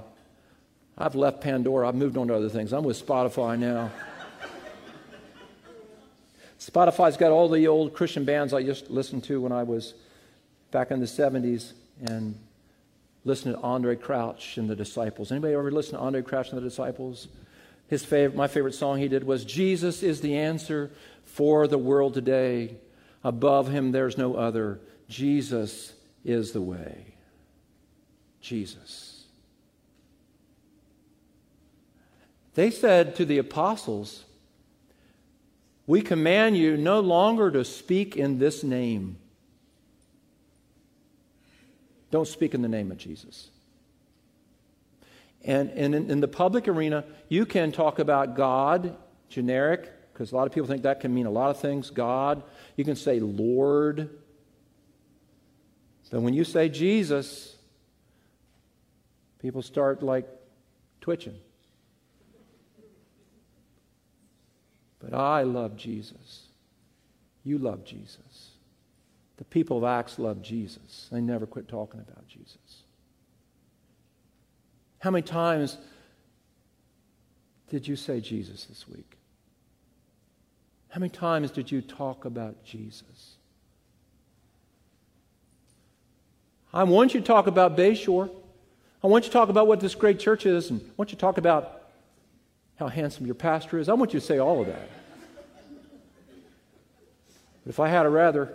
[0.98, 1.88] I've left Pandora.
[1.88, 2.72] I've moved on to other things.
[2.72, 3.90] I'm with Spotify now.
[6.58, 9.94] Spotify's got all the old Christian bands I used to listen to when I was
[10.70, 12.38] back in the 70s and
[13.24, 15.30] listened to Andraé Crouch and the Disciples.
[15.30, 17.28] Anybody ever listen to Andraé Crouch and the Disciples?
[17.88, 20.90] His favorite, my favorite song he did was Jesus is the answer
[21.24, 22.76] for the world today.
[23.22, 24.80] Above him, there's no other.
[25.08, 25.92] Jesus
[26.24, 27.14] is the way.
[28.40, 29.15] Jesus.
[32.56, 34.24] They said to the apostles,
[35.86, 39.18] We command you no longer to speak in this name.
[42.10, 43.50] Don't speak in the name of Jesus.
[45.44, 48.96] And, in, in the public arena, you can talk about God,
[49.28, 51.90] generic, because a lot of people think that can mean a lot of things.
[51.90, 52.42] God.
[52.74, 54.08] You can say Lord.
[56.10, 57.54] But when you say Jesus,
[59.42, 60.26] people start like
[61.02, 61.36] twitching.
[65.08, 66.46] But I love Jesus.
[67.44, 68.50] You love Jesus.
[69.36, 71.08] The people of Acts love Jesus.
[71.12, 72.82] They never quit talking about Jesus.
[74.98, 75.78] How many times
[77.70, 79.16] did you say Jesus this week?
[80.88, 83.36] How many times did you talk about Jesus?
[86.72, 88.28] I want you to talk about Bayshore.
[89.04, 91.16] I want you to talk about what this great church is, and I want you
[91.16, 91.75] to talk about
[92.76, 93.88] how handsome your pastor is.
[93.88, 94.88] I want you to say all of that.
[97.64, 98.54] But if I had a rather,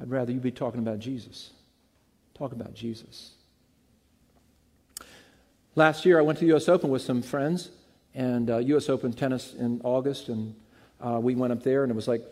[0.00, 1.50] I'd rather you be talking about Jesus.
[2.34, 3.32] Talk about Jesus.
[5.74, 6.68] Last year, I went to the U.S.
[6.68, 7.70] Open with some friends,
[8.14, 8.88] and uh, U.S.
[8.88, 10.56] Open tennis in August, and
[11.00, 12.22] uh, we went up there, and it was like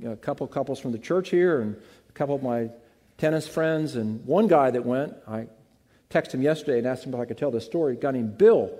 [0.00, 1.76] you know, a couple couples from the church here, and
[2.08, 2.70] a couple of my
[3.18, 5.14] tennis friends, and one guy that went.
[5.28, 5.46] I
[6.10, 7.94] texted him yesterday and asked him if I could tell this story.
[7.94, 8.70] A guy named Bill.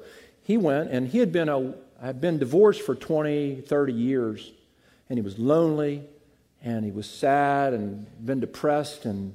[0.44, 4.52] He went, and he had been a had been divorced for 20, 30 years,
[5.09, 6.02] and he was lonely,
[6.62, 9.35] and he was sad, and been depressed, and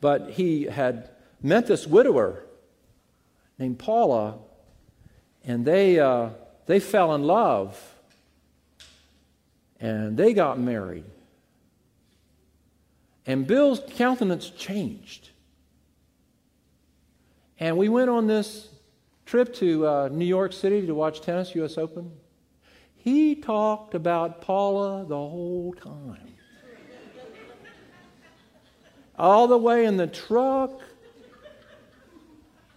[0.00, 1.10] but he had
[1.42, 2.42] met this widower
[3.58, 4.38] named Paula,
[5.44, 6.30] and they, uh,
[6.66, 7.94] they fell in love
[9.78, 11.04] and they got married.
[13.26, 15.30] And Bill's countenance changed.
[17.58, 18.68] And we went on this
[19.26, 21.76] trip to uh, New York City to watch tennis, U.S.
[21.76, 22.12] Open.
[22.94, 26.34] He talked about Paula the whole time.
[29.18, 30.80] All the way in the truck,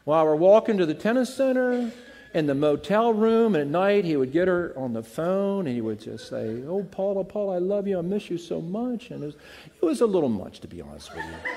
[0.03, 1.91] while we're walking to the tennis center,
[2.33, 5.75] in the motel room, and at night he would get her on the phone and
[5.75, 7.97] he would just say, Oh, Paula, Paula, I love you.
[7.97, 9.09] I miss you so much.
[9.09, 9.35] And it was,
[9.81, 11.51] it was a little much, to be honest with you.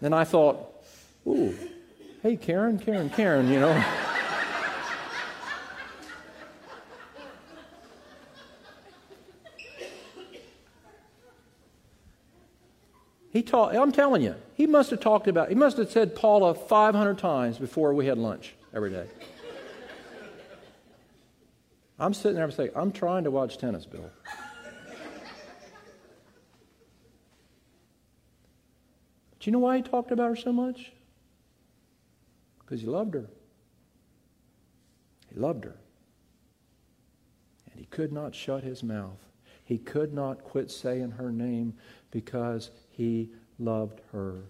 [0.00, 0.66] Then I thought,
[1.26, 1.56] Ooh,
[2.22, 3.84] hey, Karen, Karen, Karen, you know.
[13.32, 16.52] He taught, I'm telling you, he must have talked about, he must have said Paula
[16.52, 19.06] 500 times before we had lunch every day.
[21.98, 24.10] I'm sitting there and saying, I'm trying to watch tennis, Bill.
[29.40, 30.92] Do you know why he talked about her so much?
[32.60, 33.26] Because he loved her.
[35.32, 35.76] He loved her.
[37.70, 39.18] And he could not shut his mouth.
[39.64, 41.74] He could not quit saying her name
[42.10, 44.42] because he loved her.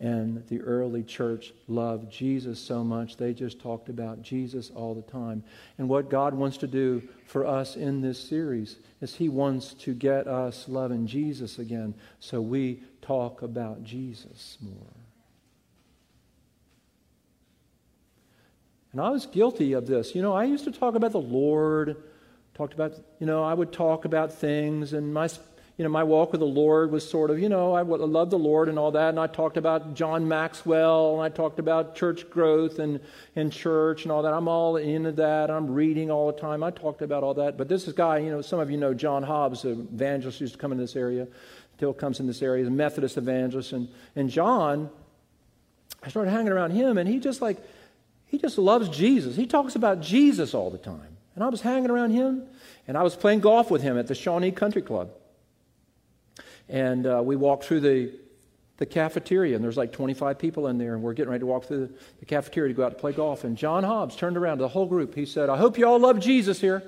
[0.00, 5.02] And the early church loved Jesus so much, they just talked about Jesus all the
[5.02, 5.44] time.
[5.76, 9.92] And what God wants to do for us in this series is He wants to
[9.92, 14.94] get us loving Jesus again so we talk about Jesus more.
[18.92, 20.14] And I was guilty of this.
[20.14, 22.02] You know, I used to talk about the Lord,
[22.54, 25.28] talked about, you know, I would talk about things, and my
[25.80, 28.38] you know, my walk with the Lord was sort of, you know, I love the
[28.38, 29.08] Lord and all that.
[29.08, 33.00] And I talked about John Maxwell and I talked about church growth and,
[33.34, 34.34] and church and all that.
[34.34, 35.50] I'm all into that.
[35.50, 36.62] I'm reading all the time.
[36.62, 37.56] I talked about all that.
[37.56, 40.52] But this is guy, you know, some of you know John Hobbs, the evangelist used
[40.52, 41.26] to come in this area,
[41.78, 43.72] still comes in this area, the Methodist evangelist.
[43.72, 44.90] And, and John,
[46.02, 47.56] I started hanging around him and he just like,
[48.26, 49.34] he just loves Jesus.
[49.34, 51.16] He talks about Jesus all the time.
[51.34, 52.42] And I was hanging around him
[52.86, 55.12] and I was playing golf with him at the Shawnee Country Club.
[56.70, 58.12] And uh, we walked through the,
[58.76, 61.64] the cafeteria, and there's like 25 people in there, and we're getting ready to walk
[61.64, 63.42] through the, the cafeteria to go out to play golf.
[63.42, 65.16] And John Hobbs turned around to the whole group.
[65.16, 66.84] He said, I hope you all love Jesus here.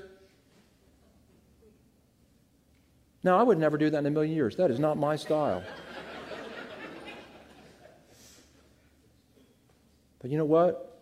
[3.25, 4.57] Now, I would never do that in a million years.
[4.57, 5.65] That is not my style.
[10.21, 11.01] but you know what?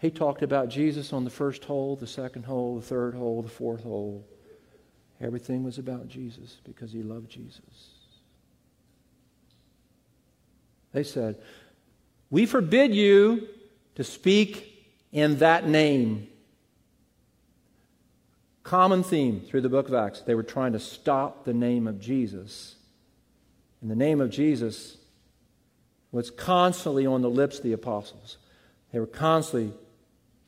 [0.00, 3.48] He talked about Jesus on the first hole, the second hole, the third hole, the
[3.48, 4.26] fourth hole.
[5.20, 7.90] Everything was about Jesus because he loved Jesus.
[10.92, 11.36] They said,
[12.30, 13.48] We forbid you
[13.94, 14.72] to speak
[15.12, 16.28] in that name.
[18.62, 20.20] Common theme through the book of Acts.
[20.20, 22.74] They were trying to stop the name of Jesus.
[23.80, 24.96] And the name of Jesus
[26.12, 28.38] was constantly on the lips of the apostles.
[28.92, 29.72] They were constantly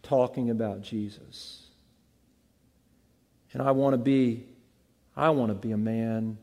[0.03, 1.67] talking about Jesus.
[3.53, 4.47] And I want to be
[5.19, 6.39] I want to be a man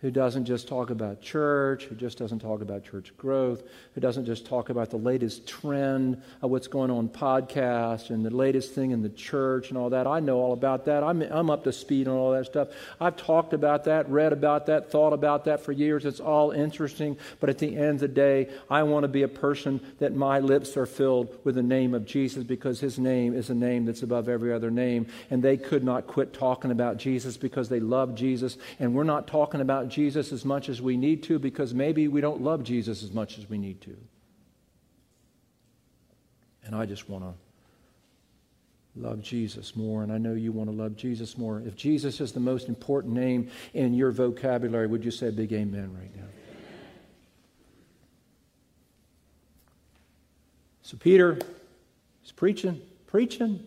[0.00, 4.26] who doesn't just talk about church, who just doesn't talk about church growth, who doesn't
[4.26, 8.92] just talk about the latest trend of what's going on podcasts and the latest thing
[8.92, 10.06] in the church and all that.
[10.06, 11.02] I know all about that.
[11.02, 12.68] I'm, I'm up to speed on all that stuff.
[13.00, 16.04] I've talked about that, read about that, thought about that for years.
[16.04, 17.16] It's all interesting.
[17.40, 20.38] But at the end of the day, I want to be a person that my
[20.38, 24.04] lips are filled with the name of Jesus because his name is a name that's
[24.04, 25.08] above every other name.
[25.28, 28.58] And they could not quit talking about Jesus because they love Jesus.
[28.78, 32.20] And we're not talking about Jesus as much as we need to because maybe we
[32.20, 33.96] don't love Jesus as much as we need to.
[36.64, 37.32] And I just want to
[38.94, 41.62] love Jesus more, and I know you want to love Jesus more.
[41.64, 45.96] If Jesus is the most important name in your vocabulary, would you say big amen
[45.96, 46.26] right now?
[50.82, 51.38] So Peter
[52.24, 53.64] is preaching, preaching.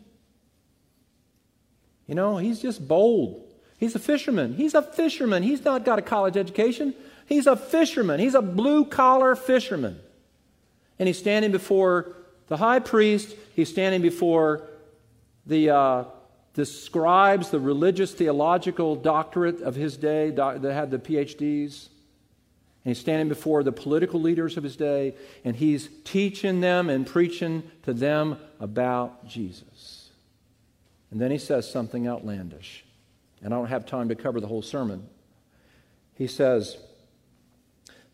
[2.07, 3.50] You know, he's just bold.
[3.81, 4.53] He's a fisherman.
[4.53, 5.41] He's a fisherman.
[5.41, 6.93] He's not got a college education.
[7.25, 8.19] He's a fisherman.
[8.19, 9.99] He's a blue collar fisherman.
[10.99, 12.15] And he's standing before
[12.47, 13.35] the high priest.
[13.55, 14.67] He's standing before
[15.47, 16.03] the, uh,
[16.53, 21.87] the scribes, the religious theological doctorate of his day that had the PhDs.
[22.85, 27.07] And he's standing before the political leaders of his day, and he's teaching them and
[27.07, 30.09] preaching to them about Jesus.
[31.09, 32.85] And then he says something outlandish
[33.43, 35.07] and I don't have time to cover the whole sermon.
[36.15, 36.77] He says,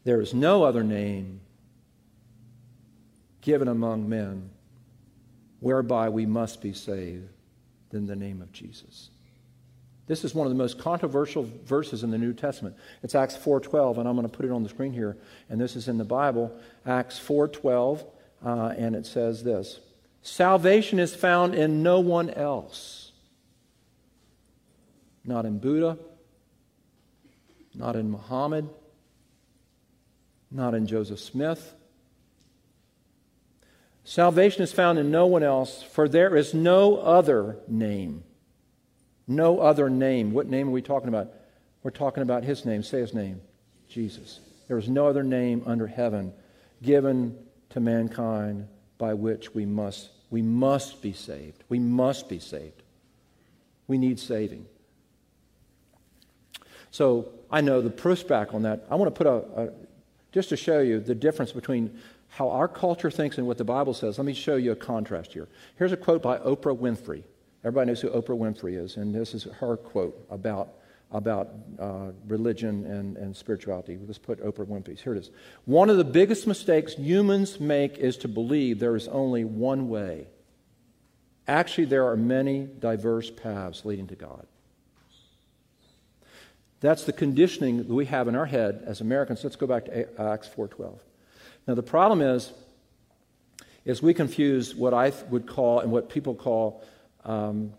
[0.03, 1.41] There is no other name
[3.41, 4.49] given among men
[5.59, 7.29] whereby we must be saved
[7.89, 9.09] than the name of Jesus.
[10.05, 12.75] This is one of the most controversial verses in the New Testament.
[13.03, 15.17] It's Acts 4:12, and I'm going to put it on the screen here.
[15.49, 18.05] And this is in the Bible, Acts 4:12,
[18.45, 19.81] uh, and it says this:
[20.21, 23.06] Salvation is found in no one else
[25.27, 25.97] not in Buddha,
[27.75, 28.67] not in Muhammad,
[30.49, 31.75] not in Joseph Smith.
[34.03, 38.23] Salvation is found in no one else, for there is no other name.
[39.27, 40.31] No other name.
[40.31, 41.33] What name are we talking about?
[41.83, 42.83] We're talking about his name.
[42.83, 43.41] Say his name
[43.89, 44.39] Jesus.
[44.67, 46.33] There is no other name under heaven
[46.81, 47.37] given
[47.69, 48.67] to mankind
[48.97, 51.63] by which we must, we must be saved.
[51.69, 52.81] We must be saved.
[53.87, 54.65] We need saving.
[56.91, 58.85] So I know the pushback on that.
[58.89, 59.69] I want to put a, a,
[60.31, 63.93] just to show you the difference between how our culture thinks and what the Bible
[63.93, 64.17] says.
[64.17, 65.47] Let me show you a contrast here.
[65.77, 67.23] Here's a quote by Oprah Winfrey.
[67.63, 70.75] Everybody knows who Oprah Winfrey is, and this is her quote about,
[71.11, 73.97] about uh, religion and, and spirituality.
[74.05, 75.01] Let's put Oprah Winfrey's.
[75.01, 75.31] Here it is.
[75.65, 80.27] One of the biggest mistakes humans make is to believe there is only one way.
[81.47, 84.45] Actually, there are many diverse paths leading to God.
[86.79, 89.43] That's the conditioning that we have in our head as Americans.
[89.43, 90.99] Let's go back to Acts 4:12.
[91.67, 92.51] Now the problem is,
[93.83, 96.83] is we confuse what I would call and what people call
[97.25, 97.73] um,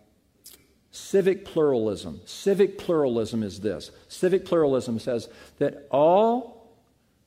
[0.91, 2.19] civic pluralism.
[2.25, 3.91] Civic pluralism is this.
[4.07, 5.29] Civic pluralism says
[5.59, 6.73] that all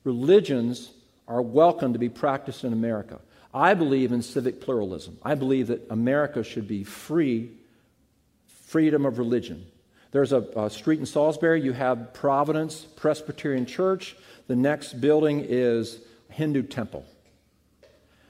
[0.05, 0.91] religions
[1.29, 3.21] are welcome to be practiced in America.
[3.55, 5.19] I believe in civic pluralism.
[5.23, 7.53] I believe that America should be free,
[8.47, 9.67] freedom of religion.
[10.13, 14.15] There's a, a, street in Salisbury, you have Providence Presbyterian Church.
[14.47, 17.07] The next building is Hindu temple.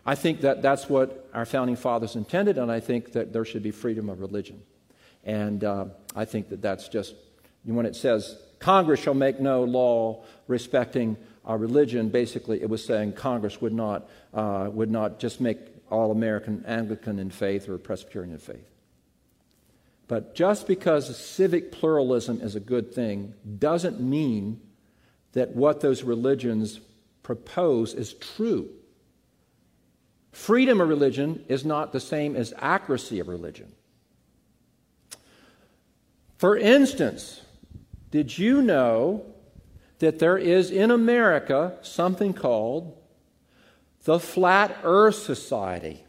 [0.07, 3.63] I think that that's what our founding fathers intended, and I think that there should
[3.63, 4.63] be freedom of religion.
[5.25, 7.15] And uh, I think that that's just,
[7.65, 13.15] when it says, Congress shall make no law respecting our religion, basically it was saying
[13.15, 15.59] Congress would not, uh, would not just make
[15.91, 18.72] all American Anglican in faith or Presbyterian in faith.
[20.13, 24.61] But just because civic pluralism is a good thing doesn't mean
[25.33, 26.81] that what those religions
[27.23, 28.69] propose is true.
[30.31, 33.73] Freedom of religion is not the same as accuracy of religion.
[36.37, 37.41] For instance,
[38.11, 39.25] did you know
[40.01, 42.99] that there is in America something called
[44.05, 46.05] the Flat Earth Society?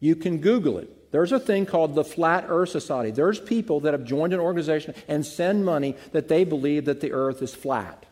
[0.00, 0.98] You can Google it.
[1.12, 3.12] There's a thing called the Flat Earth Society.
[3.12, 7.12] There's people that have joined an organization and send money that they believe that the
[7.12, 8.04] earth is flat.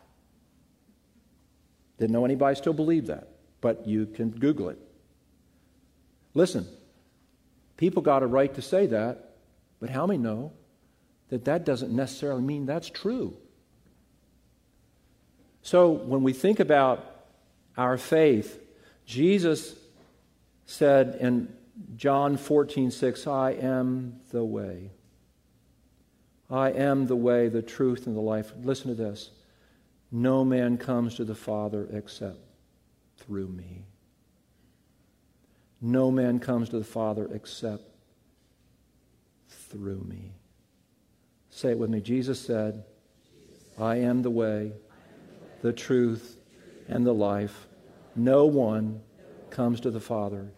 [1.99, 3.27] Didn't know anybody still believed that,
[3.59, 4.79] but you can Google it.
[6.33, 6.65] Listen,
[7.81, 9.31] People got a right to say that,
[9.79, 10.51] but how many know
[11.29, 13.35] that that doesn't necessarily mean that's true?
[15.63, 17.25] So when we think about
[17.75, 18.61] our faith,
[19.07, 19.73] Jesus
[20.67, 21.51] said in
[21.95, 24.91] John 14, 6, I am the way.
[26.49, 28.51] I am the way, the truth, and the life.
[28.61, 29.31] Listen to this.
[30.11, 32.39] No man comes to the Father except
[33.17, 33.85] through me.
[35.79, 37.83] No man comes to the Father except
[39.47, 40.33] through me.
[41.49, 42.01] Say it with me.
[42.01, 42.83] Jesus said,
[43.79, 44.73] I am the way,
[45.61, 46.37] the truth,
[46.87, 47.67] and the life.
[48.15, 49.01] No one
[49.49, 50.51] comes to the Father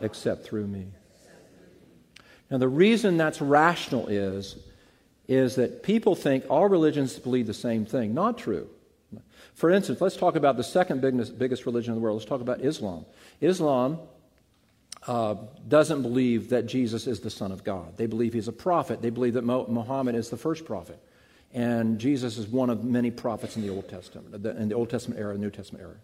[0.00, 0.86] except through me.
[2.50, 4.56] Now, the reason that's rational is,
[5.28, 8.12] is that people think all religions believe the same thing.
[8.14, 8.68] Not true.
[9.54, 12.16] For instance, let's talk about the second biggest, biggest religion in the world.
[12.16, 13.04] Let's talk about Islam.
[13.40, 13.98] Islam
[15.06, 15.36] uh,
[15.68, 17.96] doesn't believe that Jesus is the Son of God.
[17.96, 19.02] They believe he's a prophet.
[19.02, 20.98] They believe that Mo- Muhammad is the first prophet.
[21.52, 25.20] And Jesus is one of many prophets in the Old Testament, in the Old Testament
[25.20, 25.96] era, the New Testament era.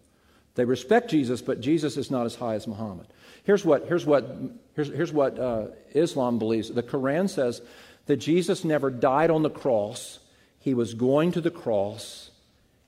[0.57, 3.05] They respect Jesus, but Jesus is not as high as Muhammad.
[3.43, 4.27] Here's what, here's what,
[4.75, 7.61] here's, here's what uh, Islam believes the Quran says
[8.07, 10.17] that Jesus never died on the cross,
[10.59, 12.31] he was going to the cross,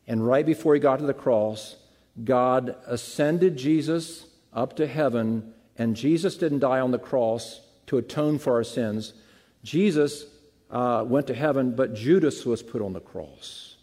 [0.07, 1.75] and right before he got to the cross,
[2.23, 8.39] God ascended Jesus up to heaven, and Jesus didn't die on the cross to atone
[8.39, 9.13] for our sins.
[9.63, 10.25] Jesus
[10.71, 13.75] uh, went to heaven, but Judas was put on the cross.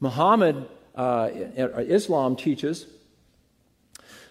[0.00, 0.66] Muhammad
[0.96, 2.86] uh, Islam teaches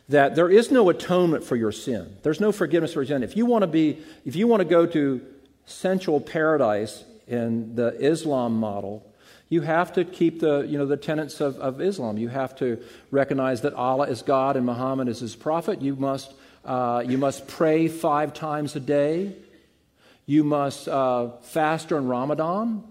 [0.09, 2.17] that there is no atonement for your sin.
[2.23, 3.23] There's no forgiveness for your sin.
[3.23, 5.21] If you want to be, if you want to go to
[5.65, 9.11] sensual paradise in the Islam model,
[9.49, 12.17] you have to keep the, you know, the tenets of, of Islam.
[12.17, 15.81] You have to recognize that Allah is God and Muhammad is his prophet.
[15.81, 19.35] You must, uh, you must pray five times a day.
[20.25, 22.83] You must uh, fast during Ramadan.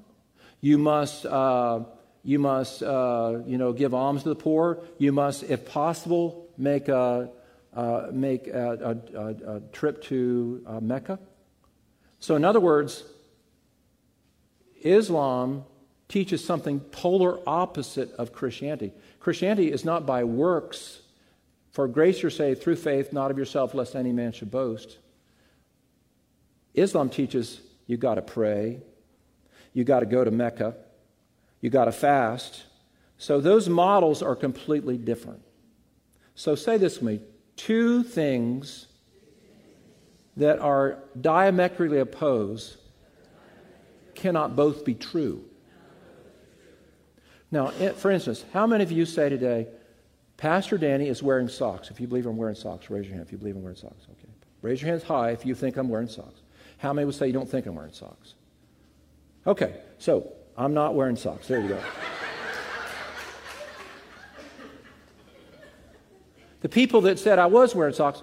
[0.60, 1.80] You must uh,
[2.24, 4.80] you must, uh, you know, give alms to the poor.
[4.96, 7.28] You must, if possible, make a,
[7.74, 11.18] uh, make a, a, a, trip to uh, Mecca.
[12.20, 13.04] So, in other words,
[14.80, 15.64] Islam
[16.08, 18.92] teaches something polar opposite of Christianity.
[19.20, 21.00] Christianity is not by works.
[21.72, 24.98] For grace you're saved through faith, not of yourself, lest any man should boast.
[26.72, 28.80] Islam teaches you got to pray,
[29.74, 30.76] you got to go to Mecca,
[31.64, 32.64] you got to fast.
[33.16, 35.40] So those models are completely different.
[36.34, 37.20] So say this with me
[37.56, 38.86] two things
[40.36, 42.76] that are diametrically opposed
[44.14, 45.42] cannot both be true.
[47.50, 49.68] Now, for instance, how many of you say today,
[50.36, 51.90] Pastor Danny is wearing socks?
[51.90, 54.06] If you believe I'm wearing socks, raise your hand if you believe I'm wearing socks.
[54.10, 54.30] Okay.
[54.60, 56.42] Raise your hands high if you think I'm wearing socks.
[56.76, 58.34] How many would say you don't think I'm wearing socks?
[59.46, 61.48] Okay, so I'm not wearing socks.
[61.48, 61.80] There you go.
[66.60, 68.22] the people that said I was wearing socks,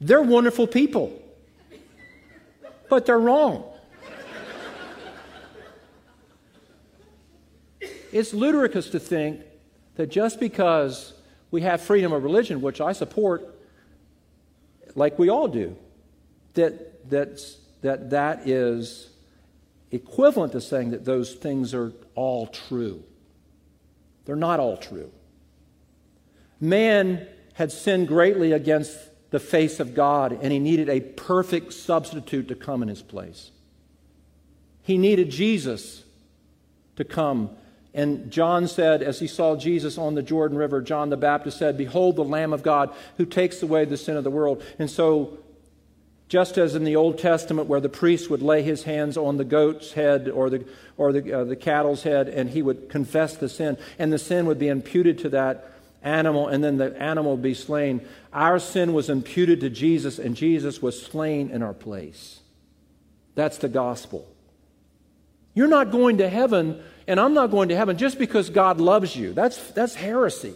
[0.00, 1.22] they're wonderful people.
[2.88, 3.64] But they're wrong.
[8.12, 9.42] it's ludicrous to think
[9.96, 11.14] that just because
[11.50, 13.54] we have freedom of religion, which I support,
[14.94, 15.76] like we all do,
[16.54, 19.10] that, that's, that that is
[19.90, 23.04] equivalent to saying that those things are all true.
[24.24, 25.10] They're not all true.
[26.60, 28.96] Man had sinned greatly against
[29.30, 33.50] the face of God, and he needed a perfect substitute to come in his place.
[34.82, 36.04] He needed Jesus
[36.96, 37.50] to come.
[37.92, 41.78] And John said, as he saw Jesus on the Jordan River, John the Baptist said,
[41.78, 44.62] Behold the Lamb of God who takes away the sin of the world.
[44.78, 45.38] And so
[46.28, 49.44] just as in the Old Testament, where the priest would lay his hands on the
[49.44, 50.64] goat's head or the,
[50.96, 54.46] or the, uh, the cattle's head and he would confess the sin, and the sin
[54.46, 55.72] would be imputed to that
[56.02, 58.06] animal, and then the animal would be slain.
[58.32, 62.40] Our sin was imputed to Jesus, and Jesus was slain in our place.
[63.34, 64.26] That's the gospel.
[65.54, 69.16] You're not going to heaven, and I'm not going to heaven just because God loves
[69.16, 69.32] you.
[69.32, 70.54] That's, that's heresy.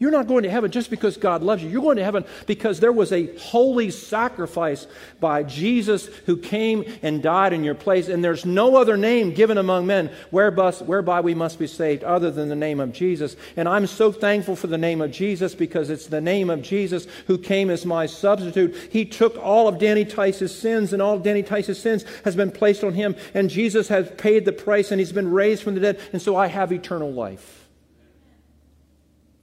[0.00, 1.70] You're not going to heaven just because God loves you.
[1.70, 4.88] You're going to heaven because there was a holy sacrifice
[5.20, 8.08] by Jesus who came and died in your place.
[8.08, 12.48] And there's no other name given among men whereby we must be saved other than
[12.48, 13.36] the name of Jesus.
[13.56, 17.06] And I'm so thankful for the name of Jesus because it's the name of Jesus
[17.28, 18.74] who came as my substitute.
[18.90, 22.50] He took all of Danny Tice's sins, and all of Danny Tice's sins has been
[22.50, 23.14] placed on him.
[23.32, 26.00] And Jesus has paid the price, and he's been raised from the dead.
[26.12, 27.63] And so I have eternal life.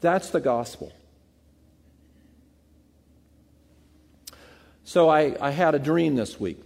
[0.02, 0.91] That's the gospel.
[4.84, 6.62] So I, I had a dream this week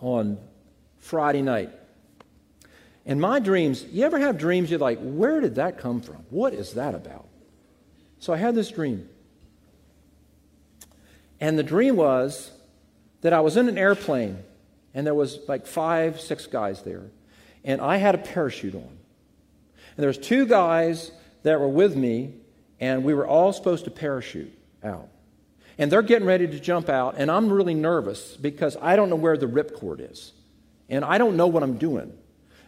[0.00, 0.38] on
[0.98, 1.70] Friday night.
[3.04, 6.24] And my dreams, you ever have dreams you're like, where did that come from?
[6.30, 7.28] What is that about?
[8.18, 9.08] So I had this dream.
[11.38, 12.50] And the dream was
[13.20, 14.42] that I was in an airplane
[14.94, 17.04] and there was like five, six guys there.
[17.62, 18.80] And I had a parachute on.
[18.82, 21.12] And there was two guys
[21.46, 22.34] that were with me,
[22.80, 25.08] and we were all supposed to parachute out.
[25.78, 29.16] And they're getting ready to jump out, and I'm really nervous because I don't know
[29.16, 30.32] where the ripcord is.
[30.88, 32.12] And I don't know what I'm doing.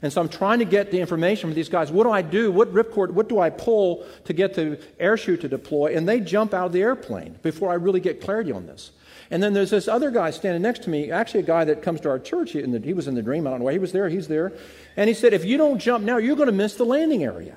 [0.00, 1.90] And so I'm trying to get the information from these guys.
[1.90, 2.52] What do I do?
[2.52, 5.96] What ripcord, what do I pull to get the air chute to deploy?
[5.96, 8.92] And they jump out of the airplane before I really get clarity on this.
[9.32, 12.00] And then there's this other guy standing next to me, actually a guy that comes
[12.02, 12.52] to our church.
[12.52, 13.44] He, the, he was in the dream.
[13.48, 14.08] I don't know why he was there.
[14.08, 14.52] He's there.
[14.96, 17.56] And he said, if you don't jump now, you're going to miss the landing area.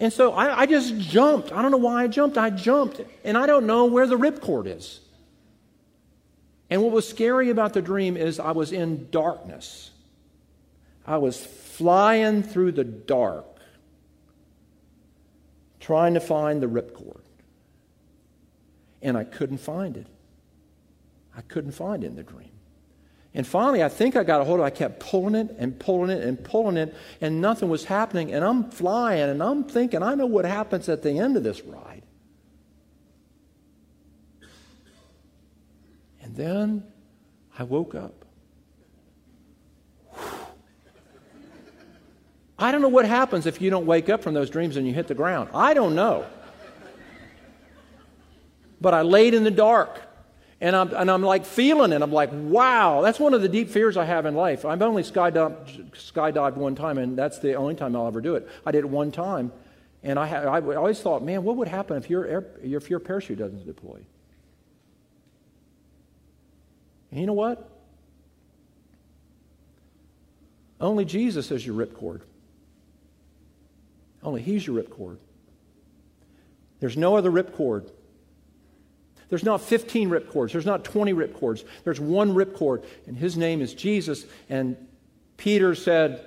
[0.00, 1.52] And so I, I just jumped.
[1.52, 2.36] I don't know why I jumped.
[2.36, 3.00] I jumped.
[3.24, 5.00] And I don't know where the ripcord is.
[6.70, 9.90] And what was scary about the dream is I was in darkness.
[11.06, 13.46] I was flying through the dark,
[15.78, 17.20] trying to find the ripcord.
[19.02, 20.06] And I couldn't find it.
[21.36, 22.53] I couldn't find it in the dream.
[23.36, 24.68] And finally, I think I got a hold of it.
[24.68, 28.32] I kept pulling it and pulling it and pulling it, and nothing was happening.
[28.32, 31.62] And I'm flying, and I'm thinking, I know what happens at the end of this
[31.62, 32.02] ride.
[36.22, 36.84] And then
[37.58, 38.24] I woke up.
[42.56, 44.94] I don't know what happens if you don't wake up from those dreams and you
[44.94, 45.48] hit the ground.
[45.52, 46.24] I don't know.
[48.80, 50.00] But I laid in the dark.
[50.64, 52.00] And I'm, and I'm like feeling it.
[52.00, 54.64] I'm like, wow, that's one of the deep fears I have in life.
[54.64, 58.48] I've only skydived, skydived one time, and that's the only time I'll ever do it.
[58.64, 59.52] I did it one time,
[60.02, 63.36] and I, I always thought, man, what would happen if your, air, if your parachute
[63.40, 64.00] doesn't deploy?
[67.10, 67.68] And you know what?
[70.80, 72.22] Only Jesus is your ripcord.
[74.22, 75.18] Only He's your ripcord.
[76.80, 77.90] There's no other ripcord.
[79.28, 80.52] There's not 15 ripcords.
[80.52, 81.64] There's not 20 ripcords.
[81.84, 84.24] There's one ripcord, and his name is Jesus.
[84.48, 84.76] And
[85.36, 86.24] Peter said,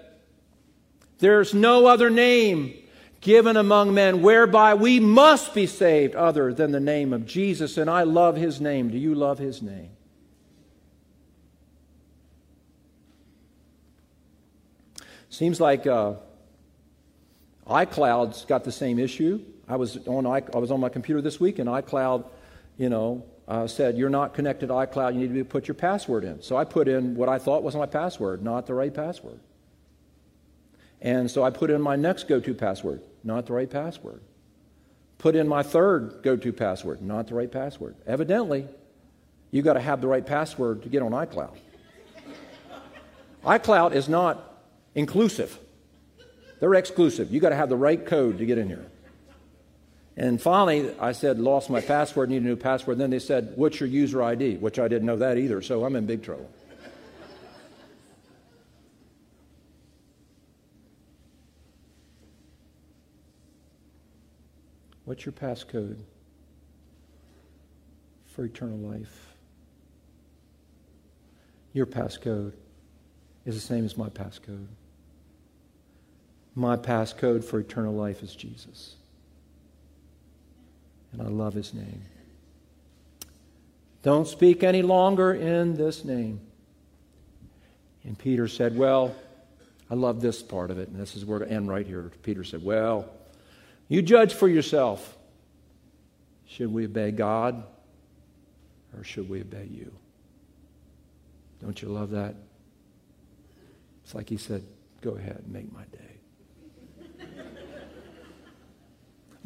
[1.20, 2.74] There's no other name
[3.22, 7.78] given among men whereby we must be saved other than the name of Jesus.
[7.78, 8.90] And I love his name.
[8.90, 9.90] Do you love his name?
[15.30, 16.16] Seems like uh,
[17.68, 19.44] iCloud's got the same issue.
[19.68, 22.26] I was on I was on my computer this week, and iCloud
[22.78, 26.24] you know, uh, said, You're not connected to iCloud, you need to put your password
[26.24, 26.42] in.
[26.42, 29.40] So I put in what I thought was my password, not the right password.
[31.02, 34.22] And so I put in my next go to password, not the right password.
[35.18, 37.96] Put in my third go to password, not the right password.
[38.06, 38.68] Evidently,
[39.52, 41.56] you've got to have the right password to get on iCloud.
[43.44, 44.64] iCloud is not
[44.96, 45.58] inclusive,
[46.60, 47.32] they're exclusive.
[47.32, 48.86] You've got to have the right code to get in here.
[50.20, 52.96] And finally, I said, lost my password, need a new password.
[52.96, 54.58] And then they said, what's your user ID?
[54.58, 56.50] Which I didn't know that either, so I'm in big trouble.
[65.06, 66.00] What's your passcode
[68.26, 69.36] for eternal life?
[71.74, 72.54] Your passcode
[73.46, 74.66] is the same as my passcode.
[76.56, 78.97] My passcode for eternal life is Jesus
[81.12, 82.02] and I love his name.
[84.04, 86.40] Don't speak any longer in this name.
[88.04, 89.16] And Peter said, Well,
[89.90, 92.12] I love this part of it, and this is where to end right here.
[92.24, 93.10] Peter said, Well,
[93.88, 95.18] you judge for yourself.
[96.46, 97.64] Should we obey God
[98.96, 99.92] or should we obey you?
[101.62, 102.36] Don't you love that?
[104.04, 104.64] It's like he said,
[105.02, 106.07] Go ahead make my day.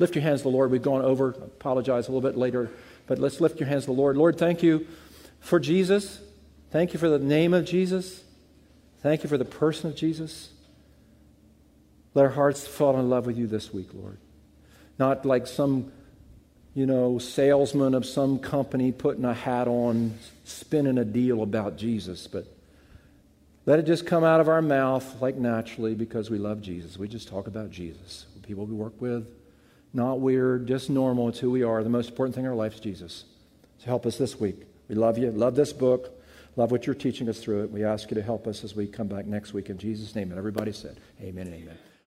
[0.01, 0.71] Lift your hands to the Lord.
[0.71, 2.71] We've gone over, apologize a little bit later,
[3.05, 4.17] but let's lift your hands to the Lord.
[4.17, 4.87] Lord, thank you
[5.41, 6.19] for Jesus.
[6.71, 8.23] Thank you for the name of Jesus.
[9.03, 10.49] Thank you for the person of Jesus.
[12.15, 14.17] Let our hearts fall in love with you this week, Lord.
[14.97, 15.91] Not like some,
[16.73, 22.25] you know, salesman of some company putting a hat on, spinning a deal about Jesus,
[22.25, 22.47] but
[23.67, 26.97] let it just come out of our mouth like naturally because we love Jesus.
[26.97, 28.25] We just talk about Jesus.
[28.41, 29.27] People we work with,
[29.93, 31.29] not weird, just normal.
[31.29, 31.83] It's who we are.
[31.83, 33.25] The most important thing in our life is Jesus.
[33.79, 34.61] So help us this week.
[34.87, 35.31] We love you.
[35.31, 36.21] Love this book.
[36.55, 37.71] Love what you're teaching us through it.
[37.71, 40.29] We ask you to help us as we come back next week in Jesus' name.
[40.29, 41.90] And everybody said, Amen and amen.